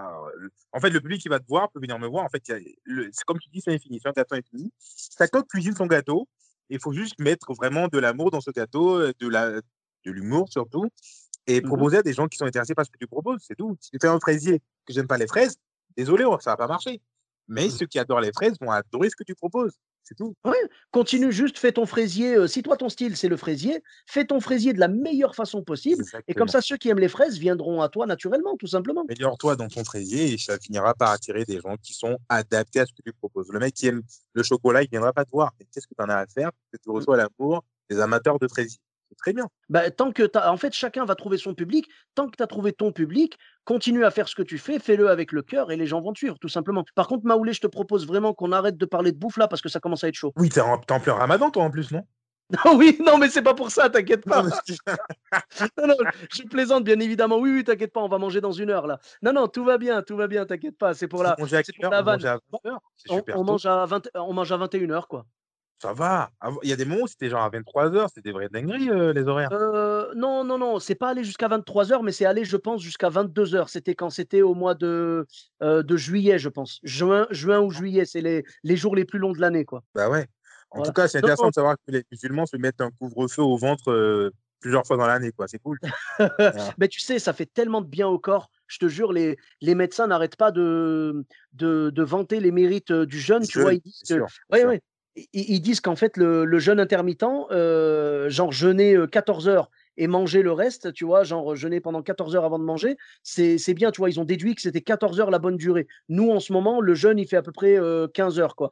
[0.73, 2.25] en fait, le public qui va te voir peut venir me voir.
[2.25, 4.01] En fait, c'est comme tu dis, c'est infini.
[4.03, 4.73] C'est un gâteau infini.
[5.19, 6.27] Chacun cuisine son gâteau.
[6.71, 9.61] Il faut juste mettre vraiment de l'amour dans ce gâteau, de la,
[10.07, 10.89] de l'humour surtout,
[11.47, 13.45] et mmh proposer à des gens qui sont intéressés par ce que tu proposes.
[13.47, 13.77] C'est tout.
[13.81, 15.59] Si tu fais un fraisier que j'aime pas les fraises,
[15.97, 17.01] désolé, ça va pas marcher.
[17.47, 17.71] Mais mmh.
[17.71, 19.79] ceux qui adorent les fraises vont adorer ce que tu proposes.
[20.09, 20.37] C'est tout.
[20.93, 22.47] Continue juste, fais ton fraisier.
[22.47, 26.05] si toi, ton style, c'est le fraisier, fais ton fraisier de la meilleure façon possible.
[26.29, 29.03] Et comme ça, ceux qui aiment les fraises viendront à toi naturellement, tout simplement.
[29.03, 32.87] Améliore-toi dans ton fraisier et ça finira par attirer des gens qui sont adaptés à
[32.87, 33.49] ce que tu proposes.
[33.51, 35.53] Le mec qui aime le chocolat, il ne viendra pas te voir.
[35.73, 36.53] Qu'est-ce que tu en as à faire?
[36.73, 38.79] Que tu reçois l'amour des amateurs de fraisier
[39.17, 39.49] très bien.
[39.69, 41.89] Bah, tant que en fait, chacun va trouver son public.
[42.15, 45.09] Tant que tu as trouvé ton public, continue à faire ce que tu fais, fais-le
[45.09, 46.85] avec le cœur et les gens vont te suivre, tout simplement.
[46.95, 49.63] Par contre, Maoulé, je te propose vraiment qu'on arrête de parler de bouffe là parce
[49.63, 50.33] que ça commence à être chaud.
[50.37, 52.05] Oui, t'es en, plein ramadan, toi, en plus, non?
[52.77, 54.45] Oui, non, mais c'est pas pour ça, t'inquiète pas.
[54.45, 54.51] Non,
[55.89, 55.97] non,
[56.33, 57.39] je plaisante, bien évidemment.
[57.39, 59.01] Oui, oui, t'inquiète pas, on va manger dans une heure là.
[59.21, 60.95] Non, non, tout va bien, tout va bien, t'inquiète pas.
[60.95, 61.35] C'est pour la.
[61.39, 62.39] On mange à, la vanne.
[63.09, 65.27] On, on, mange à 20, on mange à 21h, quoi.
[65.79, 66.31] Ça va.
[66.63, 69.13] Il y a des moments où c'était genre à 23h, c'était des vraies dingueries, euh,
[69.13, 69.51] les horaires.
[69.53, 73.11] Euh, non, non, non, c'est pas allé jusqu'à 23h, mais c'est allé, je pense, jusqu'à
[73.11, 73.69] 22h.
[73.69, 75.27] C'était quand c'était au mois de,
[75.63, 76.81] euh, de juillet, je pense.
[76.83, 79.83] Juin, juin ou juillet, c'est les, les jours les plus longs de l'année, quoi.
[79.95, 80.27] Bah ouais.
[80.71, 83.57] En tout cas, c'est intéressant de savoir que les musulmans se mettent un couvre-feu au
[83.57, 85.47] ventre plusieurs fois dans l'année, quoi.
[85.47, 85.79] C'est cool.
[86.79, 88.51] Mais tu sais, ça fait tellement de bien au corps.
[88.67, 93.21] Je te jure, les, les médecins n'arrêtent pas de, de, de vanter les mérites du
[93.21, 93.47] jeûne.
[93.47, 94.15] Tu vois, ils disent que...
[94.51, 94.83] Ouais, ouais
[95.33, 100.43] ils disent qu'en fait, le, jeûne intermittent, euh, genre jeûner 14 euh, heures et manger
[100.43, 104.01] le reste, tu vois, genre jeûner pendant 14 heures avant de manger, c'est bien, tu
[104.01, 105.87] vois, ils ont déduit que c'était 14 heures la bonne durée.
[106.11, 107.79] Nous, en ce moment, le jeûne, il fait à peu près
[108.13, 108.71] 15 euh, heures, quoi.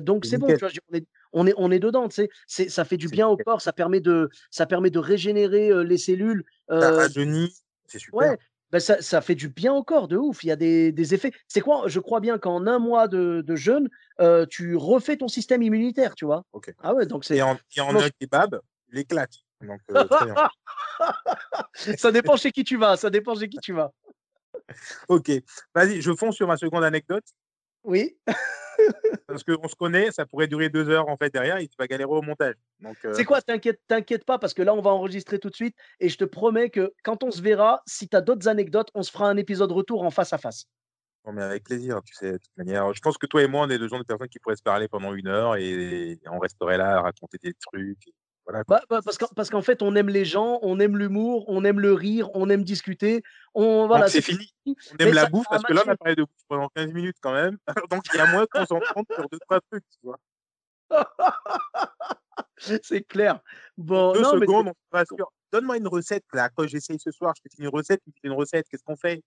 [0.00, 2.84] donc, c'est bon, tu vois, on est, on est, on est dedans, tu sais, ça
[2.84, 6.44] fait du bien au corps, ça permet de, ça permet de régénérer les cellules.
[6.70, 7.08] Ça
[7.92, 8.30] c'est super.
[8.30, 8.38] Ouais,
[8.72, 10.42] Bah, ça, ça fait du bien au corps, de ouf.
[10.44, 11.30] Il y a des, des effets.
[11.46, 13.88] C'est quoi Je crois bien qu'en un mois de, de jeûne,
[14.20, 16.44] euh, tu refais ton système immunitaire, tu vois?
[16.82, 17.36] Ah ouais, donc c'est.
[17.36, 19.34] Et en, et en un kebab, il éclate.
[19.60, 20.04] Donc, euh,
[21.74, 22.96] ça dépend chez qui tu vas.
[22.96, 23.92] Ça dépend chez qui tu vas.
[25.08, 25.30] Ok,
[25.74, 27.24] vas-y, je fonce sur ma seconde anecdote.
[27.84, 28.16] Oui.
[29.26, 31.86] Parce qu'on se connaît, ça pourrait durer deux heures en fait derrière et tu vas
[31.86, 32.54] galérer au montage.
[33.04, 35.76] Euh, C'est quoi T'inquiète, t'inquiète pas parce que là, on va enregistrer tout de suite
[36.00, 39.02] et je te promets que quand on se verra, si tu as d'autres anecdotes, on
[39.02, 40.66] se fera un épisode retour en face à face.
[41.24, 42.92] non, mais avec plaisir, tu sais, de toute manière.
[42.94, 44.62] Je pense que toi et moi, on est le genre de personnes qui pourraient se
[44.62, 48.08] parler pendant une heure et, et on resterait là à raconter des trucs.
[48.08, 48.14] et
[48.46, 48.64] voilà.
[48.66, 51.64] Bah, bah, parce qu'en parce qu'en fait, on aime les gens, on aime l'humour, on
[51.64, 53.22] aime le rire, on aime discuter.
[53.54, 54.52] On, voilà, c'est fini.
[54.66, 56.68] On Mais aime la ça- bouffe parce que là, on a parlé de bouffe pendant
[56.74, 57.58] 15 minutes quand même.
[57.90, 59.84] Donc il y a moins qu'on s'entende sur deux, trois trucs.
[59.90, 60.18] Tu vois.
[62.58, 63.40] C'est clair.
[63.76, 65.32] Bon, deux non, mais secondes, on se rassure.
[65.52, 66.48] Donne-moi une recette là.
[66.48, 68.66] Quand j'essaye ce soir, je te fais une recette, tu me fais une recette.
[68.68, 69.22] Qu'est-ce qu'on fait?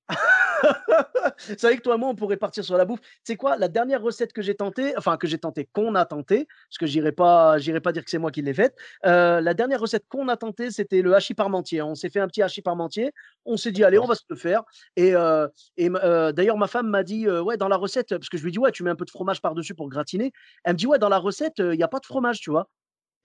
[1.38, 3.00] C'est vrai que toi et moi, on pourrait partir sur la bouffe.
[3.24, 6.48] C'est quoi la dernière recette que j'ai tentée, enfin que j'ai tenté, qu'on a tenté,
[6.70, 8.76] parce que j'irai pas, j'irai pas dire que c'est moi qui l'ai faite.
[9.06, 11.82] Euh, la dernière recette qu'on a tentée, c'était le hachis parmentier.
[11.82, 13.12] On s'est fait un petit hachis parmentier.
[13.46, 14.64] On s'est dit allez, on va se le faire.
[14.96, 18.38] Et, euh, et euh, d'ailleurs, ma femme m'a dit ouais dans la recette, parce que
[18.38, 20.32] je lui dis ouais, tu mets un peu de fromage par dessus pour gratiner.
[20.64, 22.70] Elle me dit ouais dans la recette, il n'y a pas de fromage, tu vois.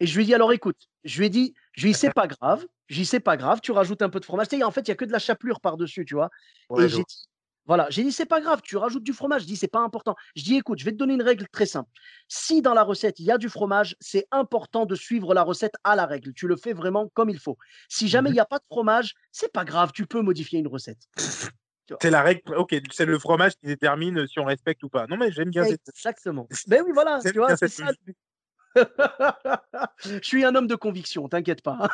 [0.01, 1.99] Et je lui ai dit alors écoute, je lui ai dit, je lui ai dit
[1.99, 4.49] c'est pas grave, j'y sais pas grave, tu rajoutes un peu de fromage.
[4.49, 6.31] Tu sais, en fait, il y a que de la chapelure par dessus, tu vois.
[6.71, 7.27] Ouais, Et j'ai dit,
[7.67, 9.43] voilà, j'ai dit, c'est pas grave, tu rajoutes du fromage.
[9.43, 10.17] Je dis, c'est pas important.
[10.35, 11.91] Je dis, écoute, je vais te donner une règle très simple.
[12.27, 15.75] Si dans la recette, il y a du fromage, c'est important de suivre la recette
[15.85, 16.33] à la règle.
[16.33, 17.57] Tu le fais vraiment comme il faut.
[17.89, 18.37] Si jamais il Mhm.
[18.37, 20.99] n'y a pas de fromage, c'est pas grave, tu peux modifier une recette.
[22.01, 22.55] C'est la règle.
[22.55, 25.09] Ok, c'est le fromage qui détermine si on respecte ou pas.
[25.09, 25.81] Non, mais j'aime bien cette.
[25.89, 26.47] Exactement.
[26.69, 27.93] Ben oui, voilà, tu vois, c'est cette ça.
[28.77, 31.89] Je suis un homme de conviction, t'inquiète pas.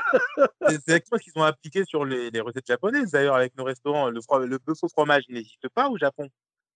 [0.68, 4.10] C'est exactement ce qu'ils ont appliqué sur les, les recettes japonaises d'ailleurs avec nos restaurants.
[4.10, 6.28] Le, le bœuf au fromage n'existe pas au Japon.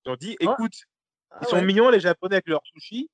[0.05, 0.45] Ils ont dit Ah.
[0.53, 0.73] écoute,
[1.31, 1.65] Ah ils sont ouais.
[1.65, 3.11] mignons les Japonais avec leur sushi,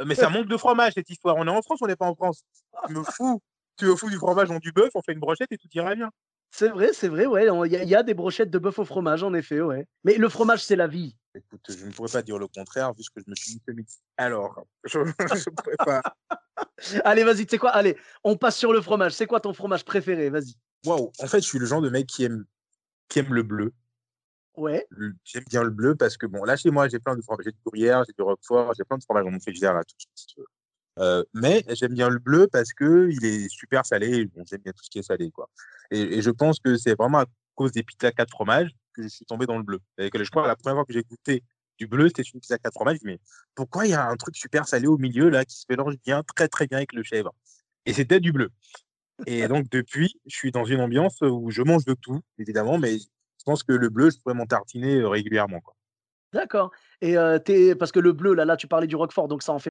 [0.00, 1.36] euh, mais ça manque de fromage cette histoire.
[1.36, 2.42] On est en France, on n'est pas en France.
[2.86, 3.40] Tu me fous,
[3.78, 5.94] tu me fous du fromage dans du bœuf, on fait une brochette et tout ira
[5.94, 6.10] bien.
[6.52, 7.46] C'est vrai, c'est vrai, ouais.
[7.66, 9.86] Il y, y a des brochettes de bœuf au fromage, en effet, ouais.
[10.02, 11.16] Mais le fromage, c'est la vie.
[11.34, 13.62] Écoute, je ne pourrais pas dire le contraire vu ce que je me suis dit
[13.66, 13.98] ce midi.
[14.16, 16.02] Alors, je ne pourrais pas.
[17.04, 17.70] Allez, vas-y, tu sais quoi?
[17.70, 19.12] Allez, on passe sur le fromage.
[19.12, 20.28] C'est quoi ton fromage préféré?
[20.30, 20.54] Vas-y.
[20.84, 22.44] Waouh, en fait, je suis le genre de mec qui aime,
[23.08, 23.72] qui aime le bleu.
[24.56, 24.86] Ouais.
[25.24, 27.44] J'aime bien le bleu parce que, bon, là, chez moi, j'ai plein de fromages.
[27.44, 29.94] J'ai du gruyère, j'ai du roquefort, j'ai plein de fromages dans mon frigidaire, là, tout
[29.98, 30.46] ce que tu veux.
[30.98, 34.26] Euh, mais j'aime bien le bleu parce que il est super salé.
[34.26, 35.48] Bon, j'aime bien tout ce qui est salé, quoi.
[35.92, 39.08] Et, et je pense que c'est vraiment à cause des pizzas 4 fromages que je
[39.08, 39.80] suis tombé dans le bleu.
[39.98, 41.42] Et je crois la première fois que j'ai goûté
[41.78, 42.98] du bleu, c'était une pizza 4 fromages.
[43.04, 43.18] Mais
[43.54, 46.22] pourquoi il y a un truc super salé au milieu, là, qui se mélange bien,
[46.22, 47.32] très, très bien avec le chèvre?
[47.86, 48.50] Et c'était du bleu.
[49.26, 52.98] Et donc, depuis, je suis dans une ambiance où je mange de tout, évidemment, mais
[52.98, 55.60] je pense que le bleu, je pourrais m'en tartiner euh, régulièrement.
[56.32, 56.70] D'accord.
[57.00, 57.38] Et euh,
[57.78, 59.70] parce que le bleu, là, là, tu parlais du Roquefort, donc ça en fait.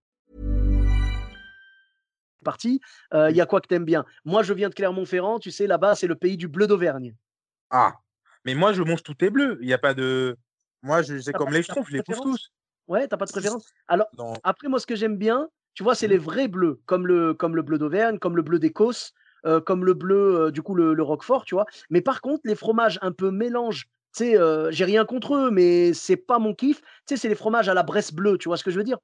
[2.41, 2.79] people today.
[2.79, 2.81] parti.
[3.13, 5.67] Euh, Il y a quoi que t'aimes bien Moi, je viens de Clermont-Ferrand, tu sais,
[5.67, 7.15] là-bas, c'est le pays du bleu d'Auvergne.
[7.69, 7.93] Ah,
[8.45, 9.57] mais moi, je mange tout est bleu.
[9.61, 10.37] Il n'y a pas de.
[10.81, 12.51] Moi, je, c'est comme les schtroumpfs, je les pousse tous.
[12.87, 13.71] Ouais, t'as pas de préférence?
[13.87, 14.33] Alors, Non.
[14.43, 17.55] après, moi, ce que j'aime bien, tu vois, c'est les vrais bleus, comme le, comme
[17.55, 19.13] le bleu d'Auvergne, comme le bleu d'Écosse,
[19.45, 21.65] euh, comme le bleu, euh, du coup, le, le Roquefort, tu vois.
[21.89, 25.51] Mais par contre, les fromages un peu mélange, tu sais, euh, j'ai rien contre eux,
[25.51, 26.81] mais c'est pas mon kiff.
[26.81, 28.83] Tu sais, c'est les fromages à la Bresse bleue, tu vois ce que je veux
[28.83, 28.97] dire?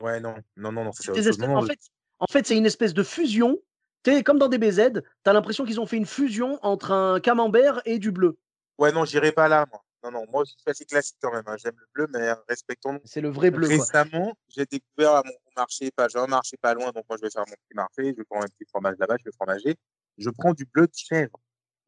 [0.00, 1.78] Ouais, non, non, non, non, C'est des espèces- non, en fait,
[2.18, 3.58] en fait c'est une espèce de fusion.
[4.04, 7.18] Sais, comme dans des BZ, tu as l'impression qu'ils ont fait une fusion entre un
[7.18, 8.38] camembert et du bleu.
[8.78, 9.82] Ouais, non, j'irai pas là, moi.
[10.04, 11.42] Non, non, moi, c'est assez classique quand même.
[11.46, 11.56] hein.
[11.58, 13.00] J'aime le bleu, mais respectons-nous.
[13.04, 13.66] C'est le vrai bleu.
[13.66, 17.22] Récemment, j'ai découvert à mon marché, pas, j'ai un marché pas loin, donc moi, je
[17.26, 18.14] vais faire mon petit marché.
[18.16, 19.74] Je prends un petit fromage là-bas, je vais fromager.
[20.18, 21.36] Je prends du bleu de chèvre.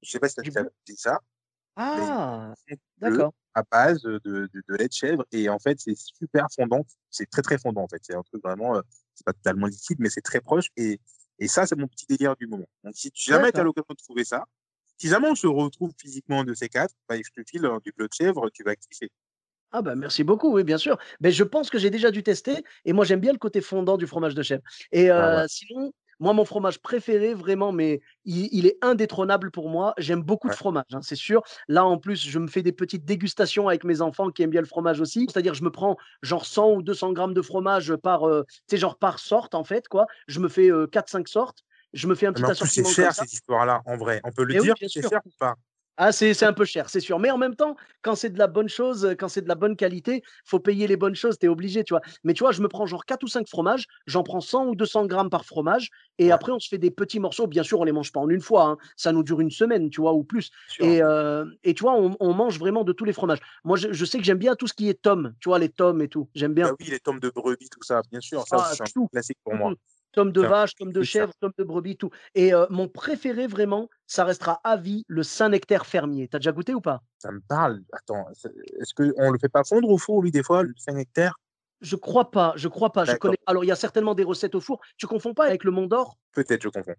[0.03, 1.21] Je sais pas si tu as dit ça.
[1.77, 2.53] Ah,
[2.97, 3.33] d'accord.
[3.55, 7.31] à base de, de, de lait de chèvre et en fait c'est super fondant c'est
[7.31, 8.81] très très fondant en fait c'est un truc vraiment euh,
[9.18, 11.00] c'est pas totalement liquide mais c'est très proche et,
[11.38, 13.87] et ça c'est mon petit délire du moment donc si tu jamais tu as l'occasion
[13.90, 14.44] de trouver ça
[14.96, 17.92] si jamais on se retrouve physiquement de ces quatre bah, je te file euh, du
[17.92, 19.11] bleu de chèvre tu vas kiffer
[19.70, 20.96] Ah bah merci beaucoup, oui bien sûr.
[21.20, 23.98] Mais je pense que j'ai déjà dû tester et moi j'aime bien le côté fondant
[23.98, 24.62] du fromage de chèvre.
[24.92, 25.48] Et Ah euh, ouais.
[25.48, 29.94] sinon, Moi, mon fromage préféré, vraiment, mais il, il est indétrônable pour moi.
[29.98, 31.42] J'aime beaucoup de fromage, hein, c'est sûr.
[31.68, 34.61] Là, en plus, je me fais des petites dégustations avec mes enfants qui aiment bien
[34.61, 35.26] le fromage aussi.
[35.31, 39.18] C'est-à-dire, je me prends genre 100 ou 200 grammes de fromage par, euh, genre par
[39.18, 40.07] sorte, en fait, quoi.
[40.26, 41.64] Je me fais 4-5 sortes.
[41.94, 43.24] Je me fais un petit plus, c'est assortiment comme cher ça.
[43.24, 44.20] ces histoires-là, en vrai.
[44.24, 45.54] On peut le dire, c'est cher ou pas?
[46.00, 47.18] Ah, c'est c'est un peu cher, c'est sûr.
[47.18, 49.56] Mais en même temps, quand c'est de la bonne chose, euh, quand c'est de la
[49.56, 52.02] bonne qualité, faut payer les bonnes choses, tu es obligé, tu vois.
[52.22, 54.76] Mais tu vois, je me prends genre 4 ou 5 fromages, j'en prends 100 ou
[54.76, 57.48] 200 grammes par fromage, et Ouais, après, on se fait des petits morceaux.
[57.48, 58.76] Bien sûr, on les mange pas en une fois, hein.
[58.96, 60.50] Ça nous dure une semaine, tu vois, ou plus.
[60.78, 63.40] Et, euh, et tu vois, on, on mange vraiment de tous les fromages.
[63.64, 65.68] Moi, je, je sais que j'aime bien tout ce qui est tome, tu vois, les
[65.68, 66.30] tomes et tout.
[66.37, 66.76] J'aime Bah bien.
[66.78, 68.46] oui, les tomes de brebis, tout ça, bien sûr.
[68.46, 69.74] Ça Ah, c'est un tout, classique pour tout, moi.
[70.12, 72.11] Tome de vache, tome de chèvre, tome de brebis, tout.
[72.35, 76.29] Et euh, mon préféré, vraiment, ça restera à vie, le Saint-Nectaire fermier.
[76.29, 77.03] T'as déjà goûté ou pas?
[77.18, 77.83] Ça me parle.
[77.92, 81.38] Attends, est-ce qu'on le fait pas fondre au four, lui, des fois, le 5 hectares?
[81.81, 83.05] Je crois pas, je crois pas.
[83.05, 83.38] Je connais.
[83.47, 84.81] Alors, il y a certainement des recettes au four.
[84.97, 86.16] Tu confonds pas avec le Mont d'Or?
[86.33, 86.94] Peut-être, je confonds.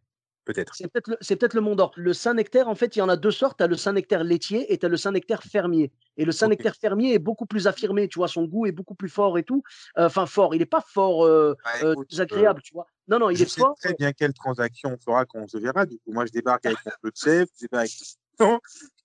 [0.46, 0.74] Peut-être.
[0.76, 1.92] C'est peut-être le, c'est peut-être le Mont d'Or.
[1.96, 3.58] Le Saint-Nectaire, en fait, il y en a deux sortes.
[3.60, 5.92] Tu as le Saint-Nectaire laitier et tu as le Saint-Nectaire fermier.
[6.18, 6.32] Et le.
[6.32, 9.44] Saint-Nectaire fermier est beaucoup plus affirmé, tu vois, son goût est beaucoup plus fort et
[9.44, 9.62] tout.
[9.98, 10.56] Euh, Enfin, fort.
[10.56, 12.88] Il n'est pas fort euh, Bah, euh, écoute, euh, désagréable, tu vois.
[13.08, 13.76] Non, non, il je est sais fort.
[13.80, 15.86] très bien quelle transaction on fera quand on se verra.
[15.86, 17.92] Du coup, moi, je débarque avec mon peu de chèvre, je débarque avec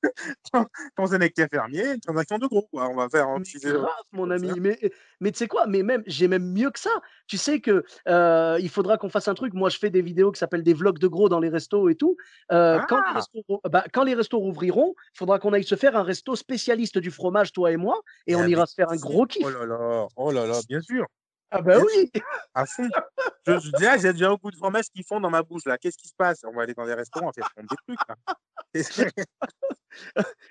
[0.52, 2.88] ton, ton Sénectaire fermier, une transaction de gros, quoi.
[2.88, 4.50] On va faire un petit grave, mon ami.
[4.60, 4.78] Mais,
[5.20, 5.66] mais tu sais quoi?
[5.66, 6.90] Mais même, j'ai même mieux que ça.
[7.26, 9.54] Tu sais que euh, il faudra qu'on fasse un truc.
[9.54, 11.94] Moi, je fais des vidéos qui s'appellent des vlogs de gros dans les restos et
[11.94, 12.16] tout.
[12.52, 13.14] Euh, quand, les Ah!
[13.14, 16.98] restos, bah, quand les restos rouvriront, il faudra qu'on aille se faire un resto spécialiste
[16.98, 19.26] du fromage, toi et moi, et Mais on ira avec se faire un gros Oh
[19.26, 19.46] kiff.
[19.48, 21.06] là là, oh là là, bien sûr,
[21.50, 22.10] Ah bah oui.
[22.54, 22.88] à fond.
[23.46, 25.64] Je, je dis, ah, j'ai déjà un goût de fromage qui fond dans ma bouche,
[25.66, 25.78] là.
[25.78, 26.40] Qu'est-ce qui se passe?
[26.44, 28.16] On va aller dans des restaurants, on va faire fondre des trucs, là.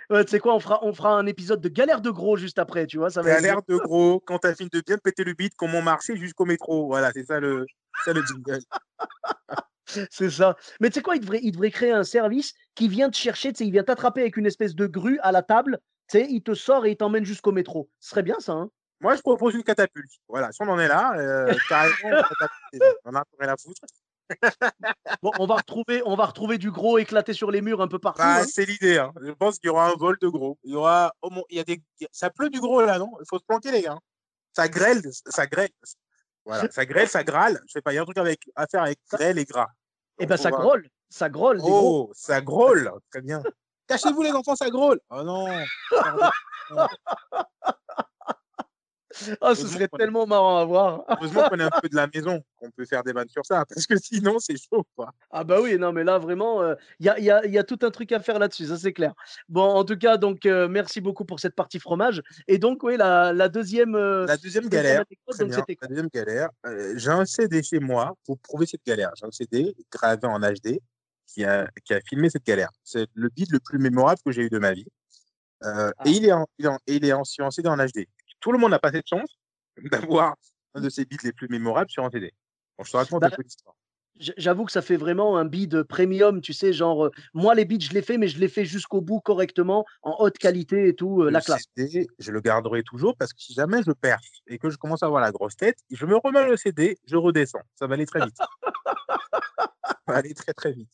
[0.10, 0.56] Ouais, tu sais quoi?
[0.56, 3.10] On fera, on fera un épisode de galère de gros juste après, tu vois.
[3.10, 5.54] Ça va être l'air de gros quand t'as fini de bien te péter le bide,
[5.58, 6.88] comment marcher jusqu'au métro.
[6.88, 7.66] Voilà, c'est ça le,
[8.04, 8.60] c'est ça le jingle.
[10.10, 10.56] C'est ça.
[10.80, 11.16] Mais tu sais quoi?
[11.18, 13.52] Il devrait, il devrait créer un service qui vient te chercher.
[13.52, 15.78] Tu sais, il vient t'attraper avec une espèce de grue à la table.
[16.08, 17.90] Tu sais, il te sort et il t'emmène jusqu'au métro.
[18.00, 18.70] Ce serait bien ça, hein?
[19.04, 20.14] Moi, je propose une catapulte.
[20.30, 22.24] Voilà, si on en est là, euh, carrément,
[23.04, 23.82] on a rien à foutre.
[25.22, 28.00] Bon, on va retrouver, on va retrouver du gros éclaté sur les murs un peu
[28.00, 28.22] partout.
[28.22, 28.46] Bah, hein.
[28.48, 28.98] c'est l'idée.
[28.98, 29.12] Hein.
[29.22, 30.58] Je pense qu'il y aura un vol de gros.
[30.64, 33.12] Il y aura, oh il y a des, ça pleut du gros là, non?
[33.20, 34.00] Il faut se planquer les gars.
[34.54, 35.70] Ça grêle, ça grêle.
[36.46, 37.60] Voilà, ça grêle, ça grâle.
[37.68, 39.68] Je sais pas, il y a un truc avec, à faire avec grêle et gras.
[40.20, 40.88] Eh ben, ça grolle.
[41.10, 41.54] Ça gros.
[41.62, 42.92] Oh, ça grôle.
[43.12, 43.44] Très bien.
[43.88, 45.00] Cachez-vous les enfants, ça grôle.
[45.10, 45.48] Oh non.
[49.42, 51.04] Ah, ce serait tellement marrant à voir.
[51.08, 53.64] Heureusement qu'on est un peu de la maison, qu'on peut faire des vannes sur ça,
[53.68, 55.12] parce que sinon c'est chaud, quoi.
[55.32, 56.62] Ah bah oui, non, mais là, vraiment,
[57.00, 58.94] il y, a, y a- y a tout un truc à faire là-dessus, ça c'est
[58.94, 59.14] clair.
[59.50, 62.22] Bon, en tout cas, donc, euh, merci beaucoup pour cette partie fromage.
[62.48, 65.64] Et donc, oui, la, la deuxième, euh, La deuxième galère, donc, bien.
[65.82, 69.12] La deuxième galère, euh, j'ai un CD chez moi pour prouver cette galère.
[69.16, 70.80] J'ai un CD gravé en HD
[71.28, 72.70] qui a, qui a filmé cette galère.
[72.84, 74.86] C'est le beat le plus mémorable que j'ai eu de ma vie.
[75.64, 76.04] Euh, Ah.
[76.06, 78.06] Et il est en, il est en, et il est en, CD en HD.
[78.44, 79.40] Tout le monde n'a pas cette chance
[79.92, 80.36] d'avoir
[80.76, 82.34] un de ces beats les plus mémorables sur un CD.
[82.78, 83.76] Bon, je te raconte Bah, un peu l'histoire.
[84.20, 87.80] J'avoue que ça fait vraiment un bid premium, tu sais, genre, euh, moi, les beats,
[87.80, 91.24] je les fais, mais je les fais jusqu'au bout correctement, en haute qualité et tout,
[91.24, 91.64] euh, la classe.
[91.76, 95.02] CD, je le garderai toujours parce que si jamais je perds et que je commence
[95.02, 97.64] à avoir la grosse tête, je me remets le CD, je redescends.
[97.76, 98.38] Ça va aller très vite.
[98.38, 100.92] Ça va aller très très vite.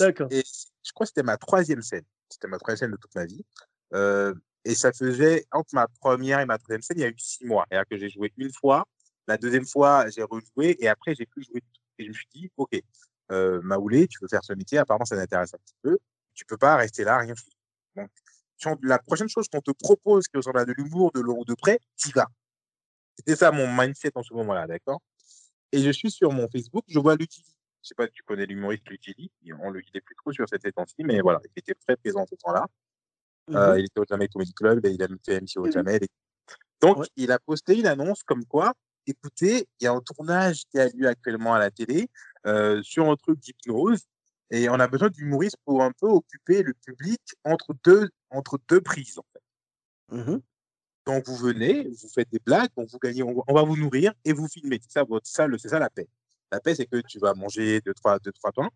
[0.00, 0.28] D'accord.
[0.30, 2.04] je crois que c'était ma troisième scène.
[2.30, 3.44] C'était ma troisième scène de toute ma vie.
[3.94, 4.34] Euh,
[4.66, 7.44] et ça faisait, entre ma première et ma troisième scène, il y a eu six
[7.44, 7.64] mois.
[7.70, 8.84] C'est-à-dire que j'ai joué une fois,
[9.28, 11.80] la deuxième fois, j'ai rejoué, et après, j'ai plus joué du tout.
[11.98, 12.72] Et je me suis dit, OK,
[13.30, 15.98] euh, Maoulé, tu veux faire ce métier, apparemment, ça t'intéresse un petit peu.
[16.34, 17.56] Tu peux pas rester là, rien foutre.
[18.64, 21.44] Donc, la prochaine chose qu'on te propose, que ressemble à de l'humour, de l'eau ou
[21.44, 22.26] de près, t'y vas.
[23.16, 25.00] C'était ça mon mindset en ce moment-là, d'accord?
[25.70, 27.44] Et je suis sur mon Facebook, je vois Lucky.
[27.82, 29.30] Je sais pas si tu connais l'humoriste Lucky.
[29.60, 32.34] On le guidait plus trop sur cette temps-ci, mais voilà, il était très présent ce
[32.34, 32.66] temps-là.
[33.54, 33.78] Euh, Mhm.
[33.78, 35.70] il était au Jamel Comedy Club et il a fait MC au.
[35.70, 36.02] Jamel.
[36.02, 36.08] et-
[36.82, 37.06] Donc, Ouais.
[37.16, 38.74] il a posté une annonce comme quoi,
[39.06, 42.08] écoutez, il y a un tournage qui a lieu actuellement à la télé
[42.46, 44.02] euh, sur un truc d'hypnose
[44.50, 48.80] et on a besoin d'humoristes pour un peu occuper le public entre deux, entre deux
[48.80, 49.18] prises.
[49.18, 50.16] En fait.
[50.16, 50.40] Mhm.
[51.06, 54.12] Donc, vous venez, vous faites des blagues, donc vous gagnez, on va- on vous nourrir
[54.24, 54.78] et vous filmez.
[54.82, 56.08] C'est ça, votre, ça, le- c'est ça la paix.
[56.52, 58.68] La paix, c'est que tu vas manger deux, trois, deux, trois temps,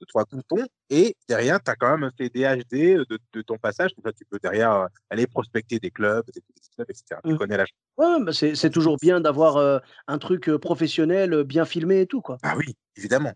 [0.00, 3.56] deux, trois tontons, et derrière, tu as quand même un CD HD de, de ton
[3.58, 3.92] passage.
[3.94, 7.20] Comme ça, tu peux derrière euh, aller prospecter des clubs, des petits clubs, etc.
[7.24, 7.38] Tu Mhm.
[7.38, 7.64] connais la
[7.96, 12.06] Ouais, bah, c'est toujours bien d'avoir euh, un truc euh, professionnel, euh, bien filmé et
[12.06, 12.38] tout, quoi.
[12.42, 13.32] Ah oui, évidemment.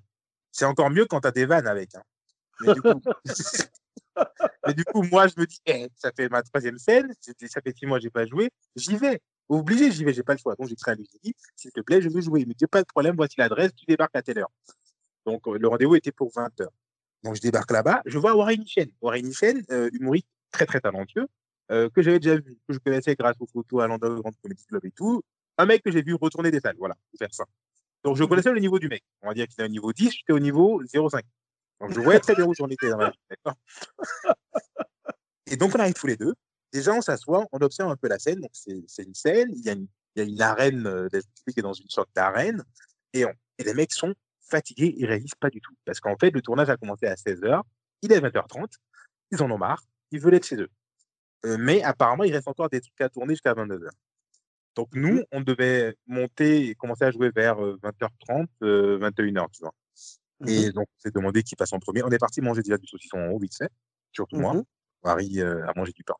[0.52, 1.94] C'est encore mieux quand tu as des vannes avec.
[1.94, 2.02] hein.
[2.60, 3.00] Mais, du coup...
[4.66, 7.74] Mais du coup, moi, je me dis, eh, ça fait ma troisième scène, ça fait
[7.76, 9.20] six mois que j'ai pas joué, j'y vais.
[9.50, 10.54] Obligé, j'y vais, j'ai pas le choix.
[10.54, 12.42] Donc j'écris à lui, j'ai dit, s'il te plaît, je veux jouer.
[12.42, 14.50] Il me dit, pas de problème, voici l'adresse, tu débarques à telle heure.
[15.26, 16.68] Donc le rendez-vous était pour 20h.
[17.24, 18.88] Donc je débarque là-bas, je vois Warren Nichen.
[19.02, 21.26] Warren Nichen, euh, humoriste très très talentueux,
[21.72, 24.84] euh, que j'avais déjà vu, que je connaissais grâce aux photos à l'Underground Comedy Club
[24.84, 25.20] et tout.
[25.58, 27.44] Un mec que j'ai vu retourner des salles, voilà, pour faire ça.
[28.04, 29.02] Donc je connaissais le niveau du mec.
[29.20, 31.22] On va dire qu'il est au niveau 10, j'étais au niveau 0,5.
[31.80, 33.54] Donc je voyais très bien où j'en étais dans.
[35.46, 36.34] Et donc on arrive tous les deux.
[36.72, 38.40] Déjà, on s'assoit, on observe un peu la scène.
[38.40, 41.08] Donc c'est une scène, il y a une, il y a une arène, euh,
[41.48, 42.64] qui est dans une sorte d'arène.
[43.12, 45.74] Et, et les mecs sont fatigués, ils réalisent pas du tout.
[45.84, 47.62] Parce qu'en fait, le tournage a commencé à 16h,
[48.02, 48.66] il est 20h30,
[49.32, 50.70] ils en ont marre, ils veulent être chez eux.
[51.46, 53.88] Euh, mais apparemment, il reste encore des trucs à tourner jusqu'à 22h.
[54.76, 55.24] Donc nous, mmh.
[55.32, 59.74] on devait monter et commencer à jouer vers 20h30, 21h, tu vois.
[60.40, 62.02] Mmh et donc, on s'est demandé qui passe en premier.
[62.02, 63.70] On est parti manger déjà du saucisson en haut, vite fait,
[64.12, 64.54] surtout moi.
[65.02, 66.14] Marie a mangé du pain.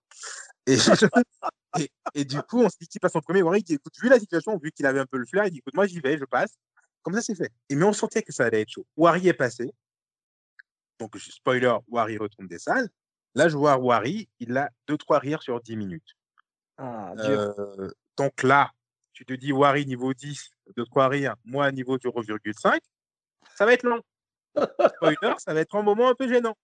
[1.79, 3.45] Et, et, du coup, on s'est dit qui passe en premier.
[3.45, 5.59] Marie dit écoute, vu la situation, vu qu'il avait un peu le flair, il dit
[5.59, 6.59] écoute, moi j'y vais, je passe.
[7.03, 7.53] Comme ça, c'est fait.
[7.69, 8.87] Et mais on sentait que ça allait être chaud.
[8.97, 9.73] Wari est passé.
[10.99, 12.89] Donc, spoiler, Wari retourne des salles.
[13.35, 16.17] Là, je vois Wari, il a 2-3 rires sur 10 minutes.
[16.77, 18.71] Ah, euh, donc là,
[19.13, 22.81] tu te dis Wari niveau 10, 2-3 rires, moi niveau 0,5,
[23.55, 24.03] ça va être long.
[24.57, 26.57] Spoiler, ça va être un moment un peu gênant.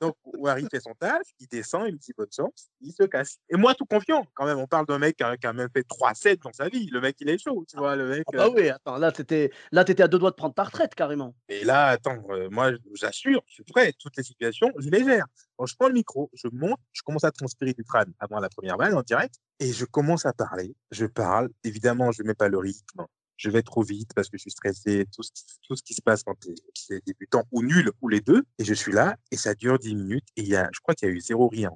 [0.00, 3.38] Donc, Wari fait son taf, il descend, il me dit bonne chance, il se casse.
[3.48, 6.14] Et moi, tout confiant, quand même, on parle d'un mec qui a, même fait 3
[6.14, 6.88] sets dans sa vie.
[6.92, 7.96] Le mec, il est chaud, tu vois.
[7.96, 10.30] Le mec, ah bah euh oui, attends, là, tu étais, là, étais à deux doigts
[10.30, 11.34] de prendre ta retraite, carrément.
[11.48, 15.26] Et là, attends, euh, moi, j'assure, je suis prêt, toutes les situations, je les gère.
[15.56, 18.48] Quand je prends le micro, je monte, je commence à transpirer du crâne avant la
[18.48, 20.74] première balle en direct, et je commence à parler.
[20.90, 23.06] Je parle, évidemment, je ne mets pas le rythme,
[23.38, 26.34] je vais trop vite parce que je suis stressé, tout ce qui, se passe quand
[26.38, 26.50] tu
[26.90, 28.42] es, débutant ou nul ou les deux.
[28.58, 31.08] Et je suis là et ça dure 10 minutes et y a, je crois qu'il
[31.08, 31.70] y a eu zéro rien.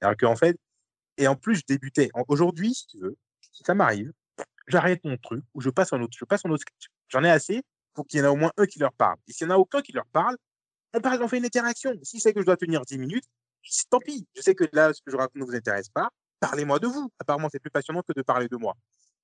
[0.00, 0.56] Alors qu'en fait,
[1.18, 2.10] et en plus, je débutais.
[2.28, 4.12] Aujourd'hui, si tu veux, si ça m'arrive,
[4.68, 6.64] j'arrête mon truc ou je passe en autre, je passe autre.
[7.08, 9.16] J'en ai assez pour qu'il y en ait au moins un qui leur parle.
[9.26, 10.36] Et s'il n'y en a aucun qui leur parle,
[10.94, 11.92] on parle, on fait une interaction.
[12.02, 13.24] Si c'est que je dois tenir 10 minutes,
[13.90, 14.26] tant pis.
[14.36, 16.08] Je sais que là, ce que je raconte ne vous intéresse pas.
[16.38, 17.12] Parlez-moi de vous.
[17.18, 18.76] Apparemment, c'est plus passionnant que de parler de moi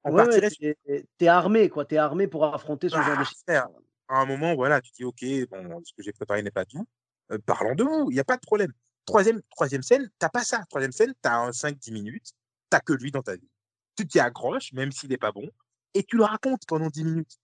[0.07, 0.77] on ouais,
[1.19, 1.85] t'es, armé, quoi.
[1.85, 3.75] T'es armé pour affronter ce genre de situation.
[4.09, 6.87] À un moment, voilà, tu dis, OK, bon, ce que j'ai préparé n'est pas tout.
[7.33, 8.73] Euh, parlons de vous, il n'y a pas de problème.
[9.05, 10.62] Troisième, troisième scène, t'as pas ça.
[10.71, 12.31] Troisième scène, t'as un 5-10 minutes,
[12.71, 13.49] t'as que lui dans ta vie.
[13.97, 15.51] Tu t'y accroches, même s'il n'est pas bon,
[15.95, 17.37] et tu le racontes pendant 10 minutes.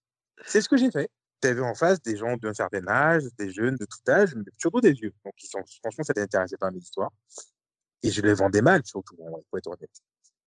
[0.46, 1.10] C'est ce que j'ai fait.
[1.40, 4.44] Tu avais en face des gens d'un certain âge, des jeunes de tout âge, mais
[4.56, 5.12] surtout des vieux.
[5.24, 7.10] Donc, ils sont, franchement, ça intéressé par mes histoires.
[8.04, 9.90] Et je les vendais mal, surtout, pour être honnête.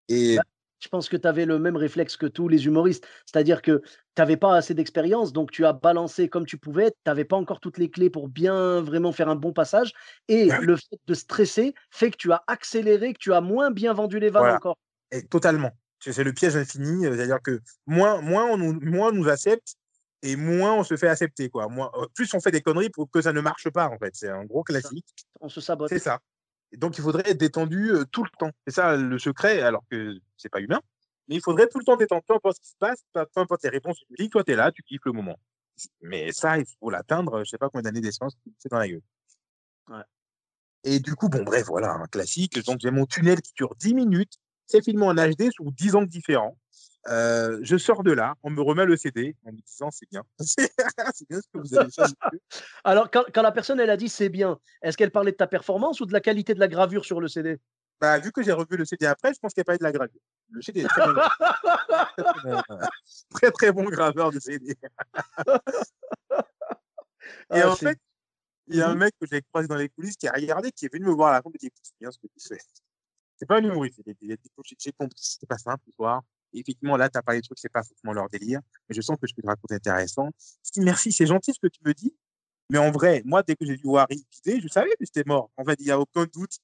[0.09, 0.43] Et bah,
[0.83, 3.07] je pense que tu avais le même réflexe que tous les humoristes.
[3.25, 6.91] C'est-à-dire que tu n'avais pas assez d'expérience, donc tu as balancé comme tu pouvais.
[6.91, 9.93] Tu n'avais pas encore toutes les clés pour bien vraiment faire un bon passage.
[10.29, 13.93] Et le fait de stresser fait que tu as accéléré, que tu as moins bien
[13.93, 14.79] vendu les vannes encore.
[15.13, 15.71] Et totalement.
[16.01, 17.07] C'est le piège infini.
[17.07, 19.77] Euh, c'est-à-dire que moins, moins, on nous, moins nous accepte
[20.23, 21.49] et moins on se fait accepter.
[21.49, 21.69] Quoi.
[21.69, 24.11] Moins, euh, plus on fait des conneries pour que ça ne marche pas, en fait.
[24.15, 25.07] C'est un gros classique.
[25.41, 25.91] On se sabote.
[25.91, 26.19] C'est ça
[26.77, 28.51] donc, il faudrait être détendu tout le temps.
[28.67, 30.81] C'est ça le secret, alors que c'est pas humain.
[31.29, 33.63] Mais il faudrait tout le temps détendre, peu importe ce qui se passe, peu importe
[33.63, 35.39] les réponses tu dis, toi, tu es là, tu kiffes le moment.
[36.01, 39.03] Mais ça, il faut l'atteindre, je sais pas combien d'années d'essence c'est dans la gueule.
[40.85, 42.65] Et du coup, bon, bref, voilà, un classique.
[42.65, 44.35] Donc, j'ai mon tunnel qui dure 10 minutes.
[44.67, 46.59] C'est filmé en HD sous 10 angles différents.
[47.09, 50.23] Euh, je sors de là, on me remet le CD en me disant c'est bien.
[50.39, 50.71] c'est
[51.29, 52.03] bien ce que vous avez fait.
[52.85, 55.49] Alors, quand, quand, la personne elle a dit c'est bien, est-ce qu'elle parlait de ta
[55.49, 57.59] performance ou de la qualité de la gravure sur le CD
[58.01, 60.21] bah, Vu que j'ai revu le CD après, je pense qu'elle parlait de la gravure.
[60.51, 61.15] Le CD est très bon.
[63.35, 64.77] très, très, bon, graveur de CD.
[67.53, 67.99] Et ah, en fait,
[68.69, 70.71] il y a un mmh mec que j'ai croisé dans les coulisses qui a regardé,
[70.71, 72.49] qui est venu me voir à la fin et dit c'est bien ce que tu
[72.49, 72.59] fais.
[73.37, 74.01] C'est pas un humoriste.
[74.21, 76.23] J'ai compris, c'était pas simple ce soir
[76.61, 79.17] effectivement, là, tu as parlé de trucs, c'est pas forcément leur délire, mais je sens
[79.21, 80.31] que je peux te raconter intéressant.
[80.73, 82.15] Dis merci, c'est gentil ce que tu me dis,
[82.71, 85.51] mais en vrai, moi, dès que j'ai vu Wari quitter, je savais que c'était mort.
[85.57, 86.59] En fait, il n'y a aucun doute.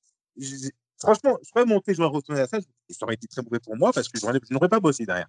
[0.98, 3.61] franchement, je pourrais monter, je pourrais retourner à ça, et ça aurait été très mauvais
[3.61, 5.29] pour moi parce que je n'aurais pas bossé derrière.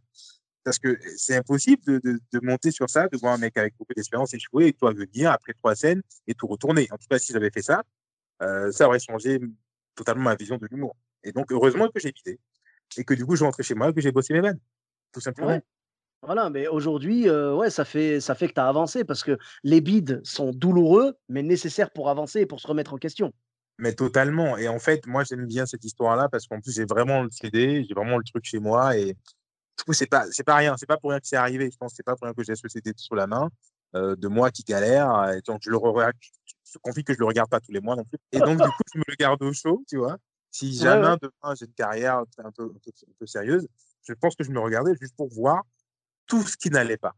[0.63, 1.99] Parce que c'est impossible de,
[2.31, 5.31] de, monter sur ça, de voir un mec avec beaucoup d'expérience échouer et toi venir
[5.31, 6.87] après trois scènes et tout retourner.
[6.91, 7.83] En tout cas, si j'avais fait ça,
[8.41, 9.39] euh, ça aurait changé
[9.95, 10.95] totalement ma vision de l'humour.
[11.23, 12.39] Et donc, heureusement que j'ai quitté
[12.97, 14.59] et que du coup, je rentrais chez moi et que j'ai bossé mes vannes.
[15.11, 15.59] Tout simplement.
[16.21, 19.37] Voilà, mais aujourd'hui, euh, ouais, ça fait, ça fait que tu as avancé parce que
[19.63, 23.31] les bides sont douloureux, mais nécessaires pour avancer et pour se remettre en question.
[23.77, 24.57] Mais totalement.
[24.57, 27.85] Et en fait, moi, j'aime bien cette histoire-là parce qu'en plus, j'ai vraiment le CD,
[27.87, 30.75] j'ai vraiment le truc chez moi et du coup, c'est pas, c'est pas rien.
[30.77, 31.69] C'est pas pour rien que c'est arrivé.
[31.71, 33.49] Je pense que c'est pas pour rien que j'ai ce CD sous la main
[33.95, 35.31] euh, de moi qui galère.
[35.31, 36.13] Et donc, je le regarde,
[36.69, 38.19] je confie que je le regarde pas tous les mois non plus.
[38.33, 40.17] Et donc, du coup, je me le garde au chaud, tu vois.
[40.51, 42.79] Si jamais demain j'ai une carrière un peu, un
[43.19, 43.67] peu, sérieuse,
[44.07, 45.63] Je pense que je me regardais juste pour voir
[46.27, 47.15] tout ce qui n'allait pas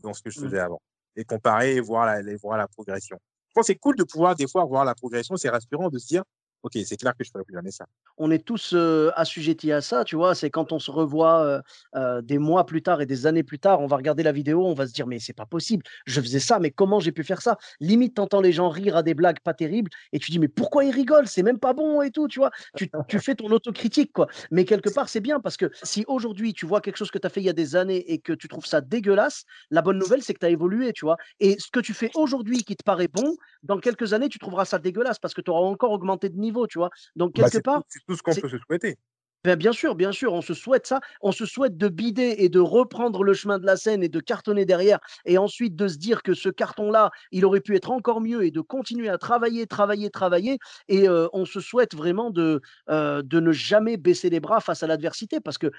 [0.00, 0.40] dans ce que je Mmh.
[0.40, 0.82] faisais avant
[1.16, 3.18] et comparer et voir la, voir la progression.
[3.50, 5.36] Je pense que c'est cool de pouvoir des fois voir la progression.
[5.36, 6.24] C'est rassurant de se dire,
[6.64, 7.86] OK, c'est clair que je ne ferai plus jamais ça.
[8.16, 10.34] On est tous euh, assujettis à ça, tu vois.
[10.34, 11.62] C'est quand on se revoit euh,
[11.94, 14.66] euh, des mois plus tard et des années plus tard, on va regarder la vidéo,
[14.66, 17.22] on va se dire mais c'est pas possible, je faisais ça, mais comment j'ai pu
[17.22, 17.58] faire ça?
[17.78, 20.84] Limite, t'entends les gens rire à des blagues pas terribles et tu dis mais pourquoi
[20.84, 21.28] ils rigolent?
[21.28, 22.50] C'est même pas bon et tout, tu vois?
[22.76, 24.26] Tu, tu fais ton autocritique quoi.
[24.50, 27.26] Mais quelque part c'est bien parce que si aujourd'hui tu vois quelque chose que tu
[27.26, 29.98] as fait il y a des années et que tu trouves ça dégueulasse, la bonne
[29.98, 31.18] nouvelle c'est que tu as évolué, tu vois?
[31.38, 34.64] Et ce que tu fais aujourd'hui qui te paraît bon, dans quelques années tu trouveras
[34.64, 36.90] ça dégueulasse parce que tu auras encore augmenté de niveau, tu vois?
[37.16, 38.96] Donc Bah, quelque part c'est tout ce qu'on peut se souhaiter.
[39.44, 41.00] Ben, bien sûr, bien sûr, on se souhaite ça.
[41.20, 44.20] On se souhaite de bider et de reprendre le chemin de la scène et de
[44.20, 44.98] cartonner derrière.
[45.24, 48.50] Et ensuite de se dire que ce carton-là, il aurait pu être encore mieux et
[48.50, 50.58] de continuer à travailler, travailler, travailler.
[50.88, 55.40] Et on se souhaite vraiment de, de ne jamais baisser les bras face à l'adversité
[55.40, 55.70] parce que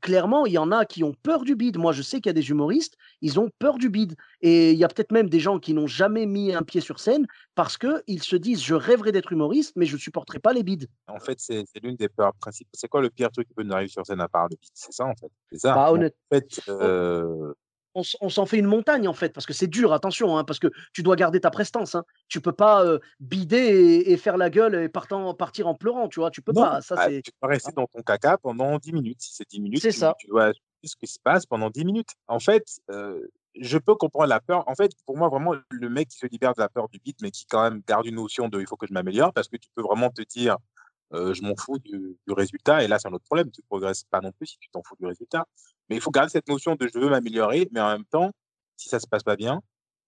[0.00, 1.78] clairement, il y en a qui ont peur du bide.
[1.78, 4.14] Moi, je sais qu'il y a des humoristes, ils ont peur du bide.
[4.40, 7.00] Et il y a peut-être même des gens qui n'ont jamais mis un pied sur
[7.00, 10.62] scène parce qu'ils se disent je rêverais d'être humoriste, mais je ne supporterai pas les
[10.62, 10.88] bides.
[11.08, 12.70] En fait, c'est l'une des peurs principales.
[12.74, 14.70] C'est quoi le pire truc qui peut nous arriver sur scène à part le beat
[14.74, 15.30] C'est ça, en fait.
[15.50, 15.74] C'est ça.
[15.74, 17.52] Bah, honnête- en fait, euh,
[18.20, 20.68] on, s'en fait une montagne en fait, parce que c'est dur, attention, hein, parce que
[20.92, 21.94] tu dois garder ta prestance.
[21.94, 22.04] Hein.
[22.28, 26.08] Tu peux pas euh, bider et, et faire la gueule et partant, partir en pleurant,
[26.08, 26.80] tu vois, tu peux non, pas.
[26.82, 27.22] Ça, bah, c'est.
[27.22, 29.22] tu dois rester dans ton caca pendant 10 minutes.
[29.22, 30.14] Si c'est 10 minutes, C'est tu, ça.
[30.18, 30.52] tu dois
[30.84, 32.10] ce qui se passe pendant 10 minutes.
[32.28, 33.26] En fait, euh,
[33.58, 34.64] je peux comprendre la peur.
[34.68, 37.16] En fait, pour moi, vraiment, le mec qui se libère de la peur du beat,
[37.22, 39.56] mais qui quand même garde une notion de il faut que je m'améliore, parce que
[39.56, 40.56] tu peux vraiment te dire
[41.12, 42.82] je m'en fous du, résultat.
[42.84, 43.50] Et là, c'est un autre problème.
[43.50, 45.46] Tu ne progresses pas non plus si tu t'en fous du résultat.
[45.88, 48.32] Mais il faut garder cette notion de je veux m'améliorer, mais en même temps,
[48.76, 49.62] si ça se passe pas bien,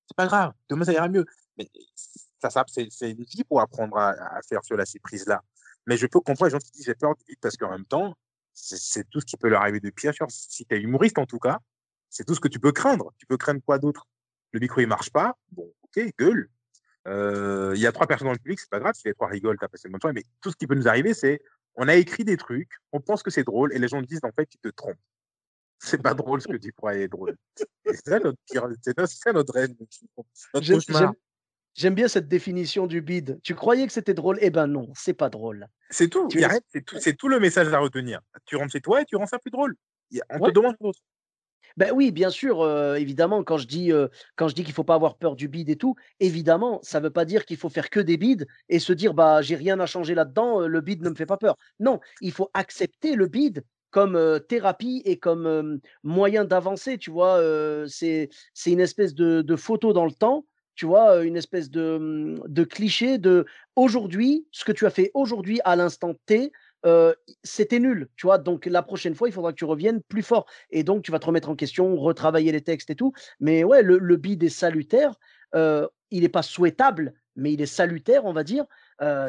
[0.06, 0.52] c'est pas grave.
[0.68, 1.24] Demain, ça ira mieux.
[1.56, 1.68] Mais
[2.40, 5.42] ça, c'est une vie pour apprendre à, faire cela, ces prises-là.
[5.86, 7.86] Mais je peux comprendre les gens qui disent j'ai peur du beat parce qu'en même
[7.86, 8.14] temps,
[8.52, 10.12] c'est tout ce qui peut leur arriver de pire.
[10.28, 11.58] Si tu es humoriste, en tout cas,
[12.10, 13.12] c'est tout ce que tu peux craindre.
[13.18, 14.06] Tu peux craindre quoi d'autre?
[14.52, 15.36] Le micro, il marche pas?
[15.52, 16.50] Bon, ok, gueule.
[17.08, 18.94] Euh, Il y a trois personnes dans le public, c'est pas grave.
[18.94, 20.12] Si les trois rigolent, t'as passé le bon temps.
[20.12, 21.40] Mais tout ce qui peut nous arriver, c'est
[21.74, 24.32] on a écrit des trucs, on pense que c'est drôle, et les gens disent en
[24.32, 24.96] fait, tu te trompes.
[25.80, 27.36] C'est pas drôle ce que tu croyais être drôle.
[27.86, 31.14] C'est ça notre pire, c'est notre, c'est ça notre rêve, notre
[31.74, 33.38] J'aime- bien cette définition du bide.
[33.44, 35.68] Tu croyais que c'était drôle Eh ben non, c'est pas drôle.
[35.90, 36.28] C'est tout.
[36.72, 38.20] C'est tout, c'est tout le message à retenir.
[38.46, 39.76] Tu rentres chez toi et tu rends ça plus drôle.
[40.30, 40.48] On Ouais.
[40.48, 40.98] te demande d'autre.
[41.76, 44.96] Ben oui, bien sûr, évidemment, quand je dis, euh, quand je dis qu'il faut pas
[44.96, 48.00] avoir peur du bide et tout, évidemment, ça veut pas dire qu'il faut faire que
[48.00, 51.14] des bides et se dire, bah, j'ai rien à changer là-dedans, le bide ne me
[51.14, 51.56] fait pas peur.
[51.78, 57.40] Non, il faut accepter le bide comme thérapie et comme moyen d'avancer, tu vois.
[57.86, 58.28] c'est,
[58.66, 63.18] une espèce de, photo dans le temps, tu vois, une espèce de, hum, de cliché
[63.18, 63.46] de
[63.76, 66.52] aujourd'hui, ce que tu as fait aujourd'hui à l'instant T,
[67.42, 68.38] c'était nul, tu vois?
[68.38, 70.46] Donc la prochaine fois, il faudra que tu reviennes plus fort.
[70.70, 73.12] Et donc, tu vas te remettre en question, retravailler les textes et tout.
[73.40, 75.14] Mais ouais, le, le bid est salutaire.
[75.54, 78.64] Il n'est pas souhaitable, mais il est salutaire, on va dire.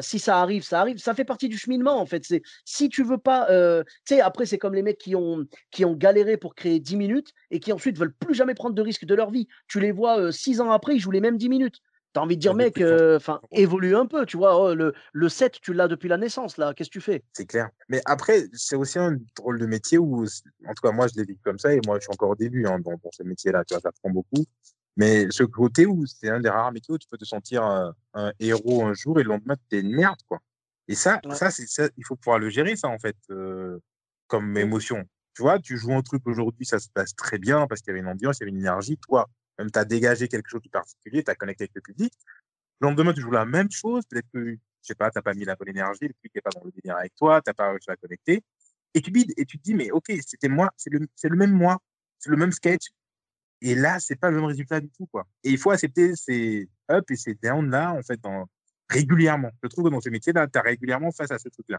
[0.00, 0.98] Si ça arrive, ça arrive.
[0.98, 2.24] Ça fait partie du cheminement, en fait.
[2.64, 3.46] Si tu veux pas,
[4.06, 6.96] tu sais, après c'est comme les mecs qui ont qui ont galéré pour créer 10
[6.96, 9.46] minutes et qui ensuite veulent plus jamais prendre de risques de leur vie.
[9.68, 11.80] Tu les vois euh, six ans après, ils jouent les mêmes 10 minutes.
[12.12, 14.60] T'as envie de dire, mec, euh, enfin, évolue un peu, tu vois.
[14.60, 16.74] oh, le, le 7, tu l'as depuis la naissance, là.
[16.74, 17.22] Qu'est-ce que tu fais?
[17.34, 17.68] C'est clair.
[17.88, 21.24] Mais après, c'est aussi un drôle de métier où, en tout cas, moi, je l'ai
[21.24, 23.64] vécu comme ça et moi, je suis encore au début hein, dans, dans ce métier-là.
[23.64, 24.44] Tu vois, ça prend beaucoup.
[24.96, 27.94] Mais ce côté où c'est un des rares métiers où tu peux te sentir un,
[28.14, 30.40] un héros un jour et le lendemain, tu t'énerves, quoi.
[30.88, 31.36] Et ça, Ouais.
[31.36, 33.78] ça, ça, il faut pouvoir le gérer, ça, en fait, euh,
[34.26, 34.56] comme Mm.
[34.58, 35.04] émotion.
[35.34, 37.92] Tu vois, tu joues un truc aujourd'hui, ça se passe très bien parce qu'il y
[37.92, 38.98] avait une ambiance, il y avait une énergie.
[38.98, 39.28] Toi,
[39.60, 42.12] même, tu as dégagé quelque chose de particulier, tu as connecté avec le public.
[42.80, 44.04] Le lendemain, tu joues la même chose.
[44.08, 46.50] Peut-être que, je sais pas, t'as pas mis la bonne énergie, le public n'est pas
[46.50, 48.42] dans le délire avec toi, t'as pas réussi à connecter.
[48.94, 51.52] Et tu bides, et tu te dis, mais ok, c'était moi, c'est le, le même
[51.52, 51.78] moi,
[52.18, 52.88] c'est le même sketch.
[53.62, 55.26] Et là, c'est pas le même résultat du tout, quoi.
[55.44, 58.48] Et il faut accepter ces up et ces down là, en fait, dans,
[58.88, 59.50] régulièrement.
[59.62, 61.78] Je trouve que dans ce métier-là, tu as régulièrement face à ce truc-là.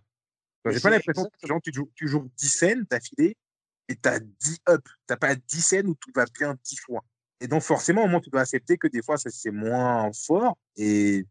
[0.69, 3.35] J'ai pas l'impression que genre, tu, joues, tu joues 10 scènes d'affilée
[3.87, 4.87] et tu as 10 up.
[5.07, 7.03] Tu pas 10 scènes où tout va bien 10 fois.
[7.41, 11.25] Et donc, forcément, au moins, tu dois accepter que des fois, c'est moins fort et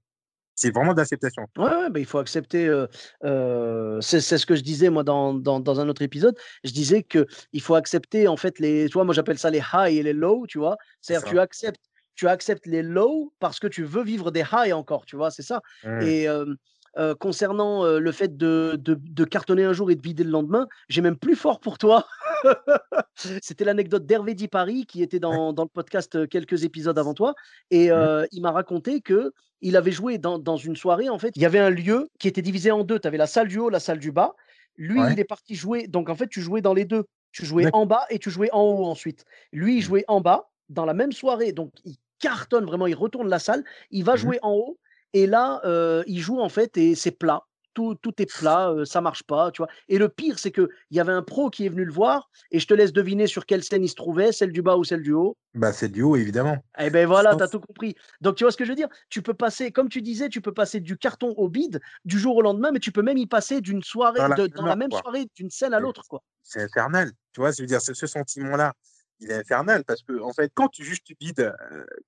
[0.57, 1.47] c'est vraiment d'acceptation.
[1.57, 2.67] Ouais, ouais, bah, il faut accepter.
[2.67, 2.87] euh,
[3.25, 6.37] euh, c'est ce que je disais moi dans, dans, dans un autre épisode.
[6.65, 8.87] Je disais que il faut accepter en fait les.
[8.89, 10.45] Tu vois, moi j'appelle ça les high et les low.
[10.47, 11.81] Tu vois, c'est-à-dire tu acceptes,
[12.15, 15.07] tu acceptes les low parce que tu veux vivre des high encore.
[15.07, 15.63] Tu vois, c'est ça.
[15.85, 16.03] Mmh.
[16.03, 20.31] Et euh, concernant le fait de, de, de cartonner un jour et de vider le
[20.31, 22.05] lendemain, j'ai même plus fort pour toi.
[23.43, 27.15] C'était l'anecdote d'Hervé Di Paris qui était dans, dans le podcast euh, quelques épisodes avant
[27.15, 27.35] toi.
[27.71, 27.93] Et Mmh.
[27.93, 31.09] euh, il m'a raconté que il avait joué dans, dans une soirée.
[31.09, 32.99] En fait, il y avait un lieu qui était divisé en deux.
[32.99, 34.35] Tu avais la salle du haut, la salle du bas.
[34.77, 35.13] Lui, Ouais.
[35.13, 35.87] il est parti jouer.
[35.87, 37.05] Donc, en fait, tu jouais dans les deux.
[37.33, 39.25] Tu jouais en bas et tu jouais en haut ensuite.
[39.53, 39.83] Lui, il mmh.
[39.83, 43.65] jouait en bas dans la même soirée, donc il cartonne vraiment, il retourne la salle,
[43.91, 44.79] il va mmh jouer en haut
[45.13, 45.61] et là,
[46.07, 47.43] il joue en fait et c'est plat
[47.75, 49.69] tout, est plat, ça marche pas, tu vois.
[49.89, 52.59] Et le pire, c'est qu'il y avait un pro qui est venu le voir, et
[52.59, 55.03] je te laisse deviner sur quelle scène il se trouvait, celle du bas ou celle
[55.03, 55.37] du haut.
[55.55, 56.59] Bah, c'est du haut, évidemment.
[56.79, 57.95] Eh ben voilà, tu as tout compris.
[58.21, 58.89] Donc, tu vois ce que je veux dire?
[59.09, 62.37] Tu peux passer, comme tu disais, tu peux passer du carton au bide du jour
[62.37, 64.93] au lendemain, mais tu peux même y passer d'une soirée, dans la, dans la même
[64.93, 66.23] soirée, d'une scène à l'autre, quoi.
[66.43, 68.75] C'est infernal, tu vois, je veux dire, ce sentiment-là,
[69.21, 71.55] il est infernal parce que en fait, quand tu juste tu bides,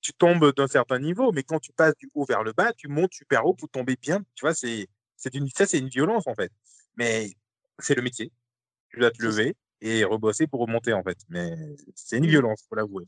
[0.00, 2.88] tu tombes d'un certain niveau, mais quand tu passes du haut vers le bas, tu
[2.88, 4.20] montes super haut pour tomber bien.
[4.34, 4.88] Tu vois, c'est
[5.22, 6.52] c'est une, ça, c'est une violence, en fait.
[6.96, 7.30] Mais
[7.78, 8.32] c'est le métier.
[8.90, 11.18] Tu dois te lever et rebosser pour remonter, en fait.
[11.28, 11.52] Mais
[11.94, 13.04] c'est une violence, faut l'avouer.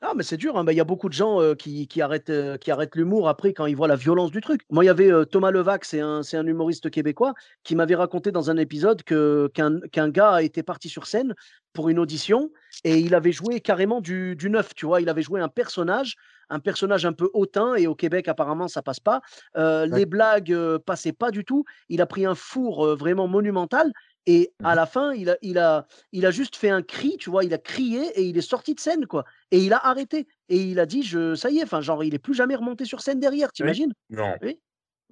[0.00, 0.56] Ah, mais c'est dur.
[0.56, 0.64] Hein.
[0.64, 3.66] Bah, il y a beaucoup de gens qui, qui, arrêtent, qui arrêtent l'humour après quand
[3.66, 4.62] ils voient la violence du truc.
[4.70, 7.34] Moi, il y avait Thomas Levac, c'est un, un, humoriste québécois,
[7.64, 11.34] qui m'avait raconté dans un épisode que, qu'un, qu'un gars était parti sur scène
[11.72, 12.50] pour une audition
[12.84, 15.00] et il avait joué carrément du, du neuf, tu vois.
[15.00, 16.16] Il avait joué un personnage
[16.50, 19.20] un personnage un peu hautain et au Québec apparemment ça passe pas.
[19.54, 21.64] Les blagues passaient pas du tout.
[21.88, 23.92] Il a pris un four vraiment monumental
[24.28, 27.16] et à mmh la fin il a, il a, il a juste fait un cri,
[27.18, 29.24] tu vois, il a crié et il est sorti de scène quoi.
[29.50, 32.14] Et il a arrêté et il a dit je ça y est, enfin genre il
[32.14, 34.34] est plus jamais remonté sur scène derrière, t'imagines Non.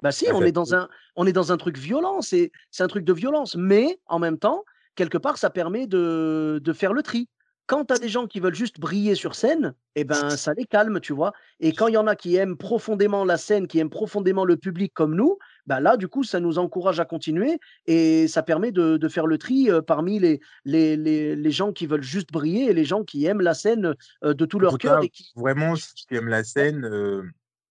[0.03, 2.89] Bah si, on est dans un on est dans un truc violent, c'est c'est un
[2.89, 4.65] truc de violence, mais en même temps
[4.97, 7.27] quelque part ça permet de, de faire le tri.
[7.67, 10.67] Quand tu as des gens qui veulent juste briller sur scène, eh ben, ça les
[10.67, 11.33] calme, tu vois.
[11.59, 14.57] Et quand il y en a qui aiment profondément la scène, qui aiment profondément le
[14.57, 15.37] public comme nous,
[15.67, 19.39] ben là, du coup, ça nous encourage à continuer et ça permet de, faire le
[19.39, 23.41] tri parmi les, les, les, gens qui veulent juste briller et les gens qui aiment
[23.41, 25.01] la scène de tout leur cœur.
[25.13, 25.33] qui...
[25.37, 26.89] Vraiment, ceux qui aiment la scène,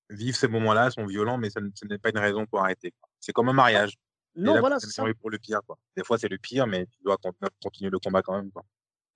[0.09, 2.93] vivent ces moments-là, sont violents, mais ce n'est pas une raison pour arrêter.
[3.19, 3.97] C'est comme un mariage.
[4.35, 5.61] Non, voilà, c'est pour le pire.
[5.65, 5.77] Quoi.
[5.95, 7.17] Des fois, c'est le pire, mais tu dois
[7.61, 8.51] continuer le combat quand même.
[8.51, 8.63] Quoi.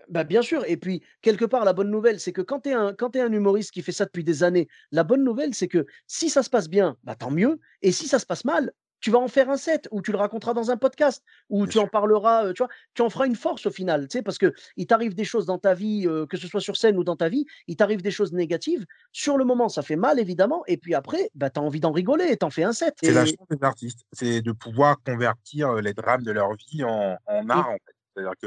[0.09, 0.63] Bah, bien sûr.
[0.67, 3.31] Et puis, quelque part, la bonne nouvelle, c'est que quand tu es, un, es un
[3.31, 6.49] humoriste qui fait ça depuis des années, la bonne nouvelle, c'est que si ça se
[6.49, 7.59] passe bien, bah, tant mieux.
[7.81, 10.17] Et si ça se passe mal, tu vas en faire un set ou tu le
[10.17, 13.65] raconteras dans un podcast ou tu en parleras, tu vois, tu en feras une force
[13.65, 16.47] au final, tu sais, parce que il t'arrive des choses dans ta vie, que ce
[16.47, 18.85] soit sur scène ou dans ta vie, il t'arrive des choses négatives.
[19.13, 21.93] Sur le moment, ça fait mal évidemment, et puis après, bah, tu as envie d'en
[21.93, 22.95] rigoler et t'en fais un set.
[23.01, 27.17] C'est la chance des artistes, c'est de pouvoir convertir les drames de leur vie en,
[27.25, 27.98] en art, en fait.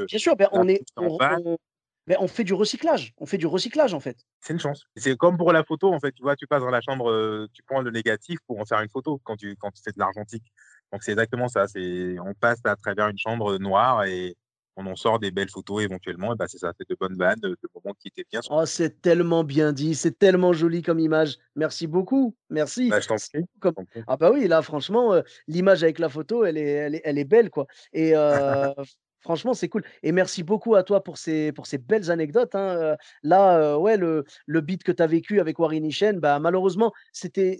[0.07, 3.13] Bien sûr, ben, on, est, ben, on, fait du recyclage.
[3.17, 4.17] On fait du recyclage, en fait.
[4.41, 4.85] C'est une chance.
[4.95, 6.11] C'est comme pour la photo, en fait.
[6.11, 8.89] Tu vois, tu passes dans la chambre, tu prends le négatif pour en faire une
[8.89, 10.45] photo quand tu, quand tu fais de l'argentique.
[10.91, 11.67] Donc, c'est exactement ça.
[11.67, 14.35] C'est, on passe à travers une chambre noire et
[14.75, 16.33] on en sort des belles photos éventuellement.
[16.33, 18.41] Et bah, c'est ça, c'est de bonnes vannes, de, moments qui étaient bien.
[18.49, 19.95] Oh, c'est tellement bien dit.
[19.95, 21.37] C'est tellement joli comme image.
[21.55, 22.35] Merci beaucoup.
[22.49, 22.89] Merci.
[22.89, 24.03] Bah, je t'en prie.
[24.07, 27.25] Ah, bah oui, là, franchement, l'image avec la photo, elle est, elle est, elle est
[27.25, 27.67] belle, quoi.
[27.93, 28.13] Et.
[29.23, 29.83] Franchement, c'est cool.
[30.03, 32.55] Et merci beaucoup à toi pour ces, pour ces belles anecdotes.
[32.55, 32.97] Hein.
[33.23, 37.57] Là, ouais, le, le beat que tu as vécu avec Warren Ishen, bah, malheureusement, c'était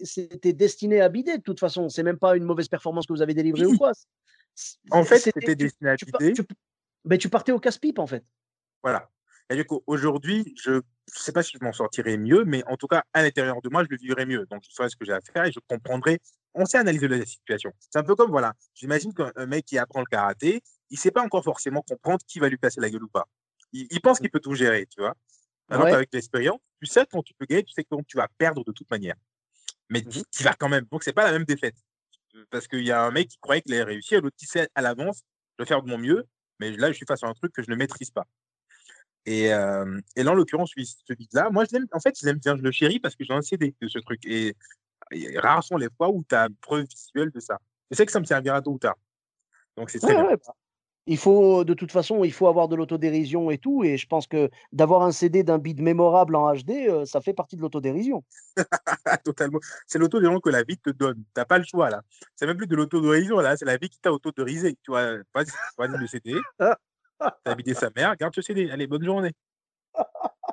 [0.54, 1.88] destiné à bider de toute façon.
[1.88, 3.94] C'est même pas une mauvaise performance que vous avez délivrée ou quoi.
[4.92, 6.34] En fait, c'était destiné à bider.
[6.34, 6.44] Tu,
[7.06, 8.24] mais tu partais au casse-pipe, en fait.
[8.82, 9.10] Voilà.
[9.50, 12.78] Et du coup, aujourd'hui, je ne sais pas si je m'en sortirai mieux, mais en
[12.78, 14.46] tout cas, à l'intérieur de moi, je le vivrai mieux.
[14.50, 16.20] Donc, je saurais ce que j'ai à faire et je comprendrai.
[16.54, 17.72] On sait analyser la situation.
[17.80, 21.12] C'est un peu comme, voilà, j'imagine qu'un mec qui apprend le karaté, il ne sait
[21.12, 23.28] pas encore forcément comprendre qui va lui casser la gueule ou pas.
[23.74, 25.16] Il, pense qu'il peut tout gérer, tu vois.
[25.70, 28.64] Alors qu'avec l'expérience, tu sais quand tu peux gagner, tu sais quand tu vas perdre
[28.64, 29.16] de toute manière.
[29.90, 30.86] Mais mmh tu, vas quand même.
[30.92, 31.76] Donc, c'est pas la même défaite.
[32.52, 34.82] Parce qu'il y a un mec qui croyait qu'il allait réussir, l'autre qui sait à
[34.82, 35.24] l'avance,
[35.58, 36.28] je vais faire de mon mieux,
[36.60, 38.26] mais là, je suis face à un truc que je ne maîtrise pas.
[39.26, 42.58] Et, euh, et là, en l'occurrence, ce vide-là, moi, je en fait, je l'aime bien,
[42.58, 44.26] je le chéris parce que j'ai un CD de ce truc.
[44.26, 44.56] Et,
[45.36, 47.60] rares sont les fois où tu as preuve visuelle de ça.
[47.92, 48.96] Je sais que ça me servira tôt ou tard.
[49.78, 50.24] Donc, c'est très bien.
[50.24, 50.54] Bah,
[51.06, 53.84] il faut, de toute façon, il faut avoir de l'autodérision et tout.
[53.84, 57.34] Et je pense que d'avoir un CD d'un beat mémorable en HD, euh, ça fait
[57.34, 58.24] partie de l'autodérision.
[59.26, 59.60] Totalement.
[59.86, 61.18] C'est l'autodérision que la vie te donne.
[61.18, 62.04] Tu n'as pas le choix, là.
[62.36, 63.58] C'est même plus de l'autodérision, là.
[63.58, 64.78] C'est la vie qui t'a autodérisé.
[64.84, 65.44] Tu vois, pas
[65.88, 66.36] le CD.
[67.20, 68.70] T'as habité sa mère, garde ce CD.
[68.72, 69.32] Allez, bonne journée.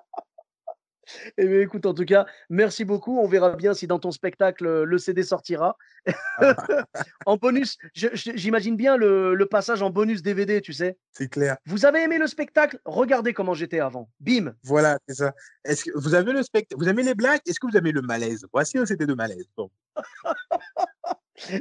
[1.36, 3.18] Eh bien, écoute, en tout cas, merci beaucoup.
[3.18, 5.76] On verra bien si dans ton spectacle, euh, le CD sortira.
[7.26, 10.96] en bonus, j'imagine bien le, passage en bonus DVD, tu sais.
[11.12, 11.56] C'est clair.
[11.66, 12.78] Vous avez aimé le spectacle?
[12.84, 14.08] Regardez comment j'étais avant.
[14.20, 14.54] Bim.
[14.62, 15.34] Voilà, c'est ça.
[15.64, 17.40] Est-ce que vous avez le spectacle Vous aimez les blagues?
[17.46, 18.46] Est-ce que vous aimez le malaise?
[18.52, 19.46] Voici un CD de malaise.
[19.56, 19.70] Bon.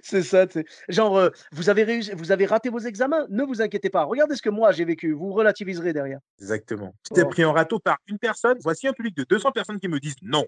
[0.04, 0.46] C'est ça,
[0.90, 4.04] genre, euh, vous, avez réussi, vous avez raté vos examens, ne vous inquiétez pas.
[4.04, 6.20] Regardez ce que moi j'ai vécu, vous relativiserez derrière.
[6.40, 6.94] Exactement.
[7.04, 7.30] Tu t'es oh.
[7.30, 10.16] pris en râteau par une personne, voici un public de 200 personnes qui me disent
[10.22, 10.46] non.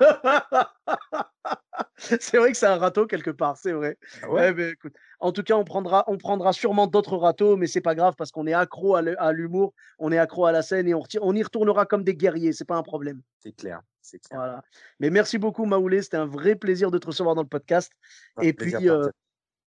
[1.96, 3.98] c'est vrai que c'est un râteau quelque part, c'est vrai.
[4.22, 4.48] Ah ouais?
[4.48, 4.94] Eh ben, écoute.
[5.20, 8.30] En tout cas, on prendra, on prendra sûrement d'autres râteaux, mais c'est pas grave parce
[8.32, 11.42] qu'on est accro à l'humour, on est accro à la scène et on, on y
[11.42, 12.52] retournera comme des guerriers.
[12.52, 13.20] C'est pas un problème.
[13.38, 13.82] C'est clair.
[14.02, 14.20] Clair.
[14.32, 14.62] Voilà.
[14.98, 16.02] Mais merci beaucoup, Maoulé.
[16.02, 17.92] C'était un vrai plaisir de te recevoir dans le podcast.
[18.40, 18.74] et puis,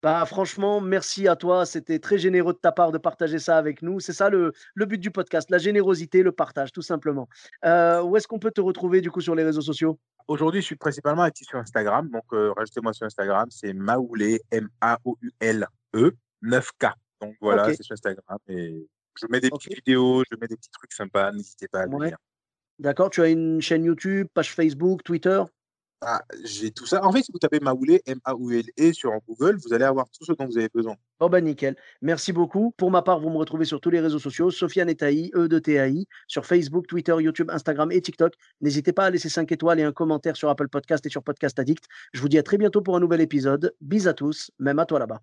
[0.02, 1.64] bah, franchement, merci à toi.
[1.64, 4.00] C'était très généreux de ta part de partager ça avec nous.
[4.00, 7.28] C'est ça le, le, but du podcast, la générosité, le partage, tout simplement.
[7.64, 10.00] Euh, où est-ce qu'on peut te retrouver du coup sur les réseaux sociaux?
[10.26, 12.08] Aujourd'hui, je suis principalement actif sur Instagram.
[12.10, 13.46] Donc, euh, rajoutez-moi sur Instagram.
[13.50, 16.10] C'est Maoulé, M-A-O-U-L-E,
[16.42, 16.92] 9K.
[17.20, 18.38] Donc, voilà, c'est sur Instagram.
[18.48, 18.88] Et
[19.20, 21.30] je mets des petites vidéos, je mets des petits trucs sympas.
[21.30, 22.12] N'hésitez pas à ouais.
[22.80, 23.10] D'accord.
[23.10, 25.42] Tu as une chaîne YouTube, page Facebook, Twitter?
[26.04, 27.04] Ah, j'ai tout ça.
[27.04, 30.46] En fait, si vous tapez Maoulé, M-A-U-L-E sur Google, vous allez avoir tout ce dont
[30.46, 30.96] vous avez besoin.
[31.20, 31.76] Oh bah nickel.
[32.00, 32.72] Merci beaucoup.
[32.76, 35.58] Pour ma part, vous me retrouvez sur tous les réseaux sociaux, Sofiane Etaï, E de
[35.60, 38.34] TAI, sur Facebook, Twitter, YouTube, Instagram et TikTok.
[38.60, 41.58] N'hésitez pas à laisser 5 étoiles et un commentaire sur Apple Podcast et sur Podcast
[41.58, 41.84] Addict.
[42.12, 43.74] Je vous dis à très bientôt pour un nouvel épisode.
[43.80, 45.22] Bis à tous, même à toi là-bas.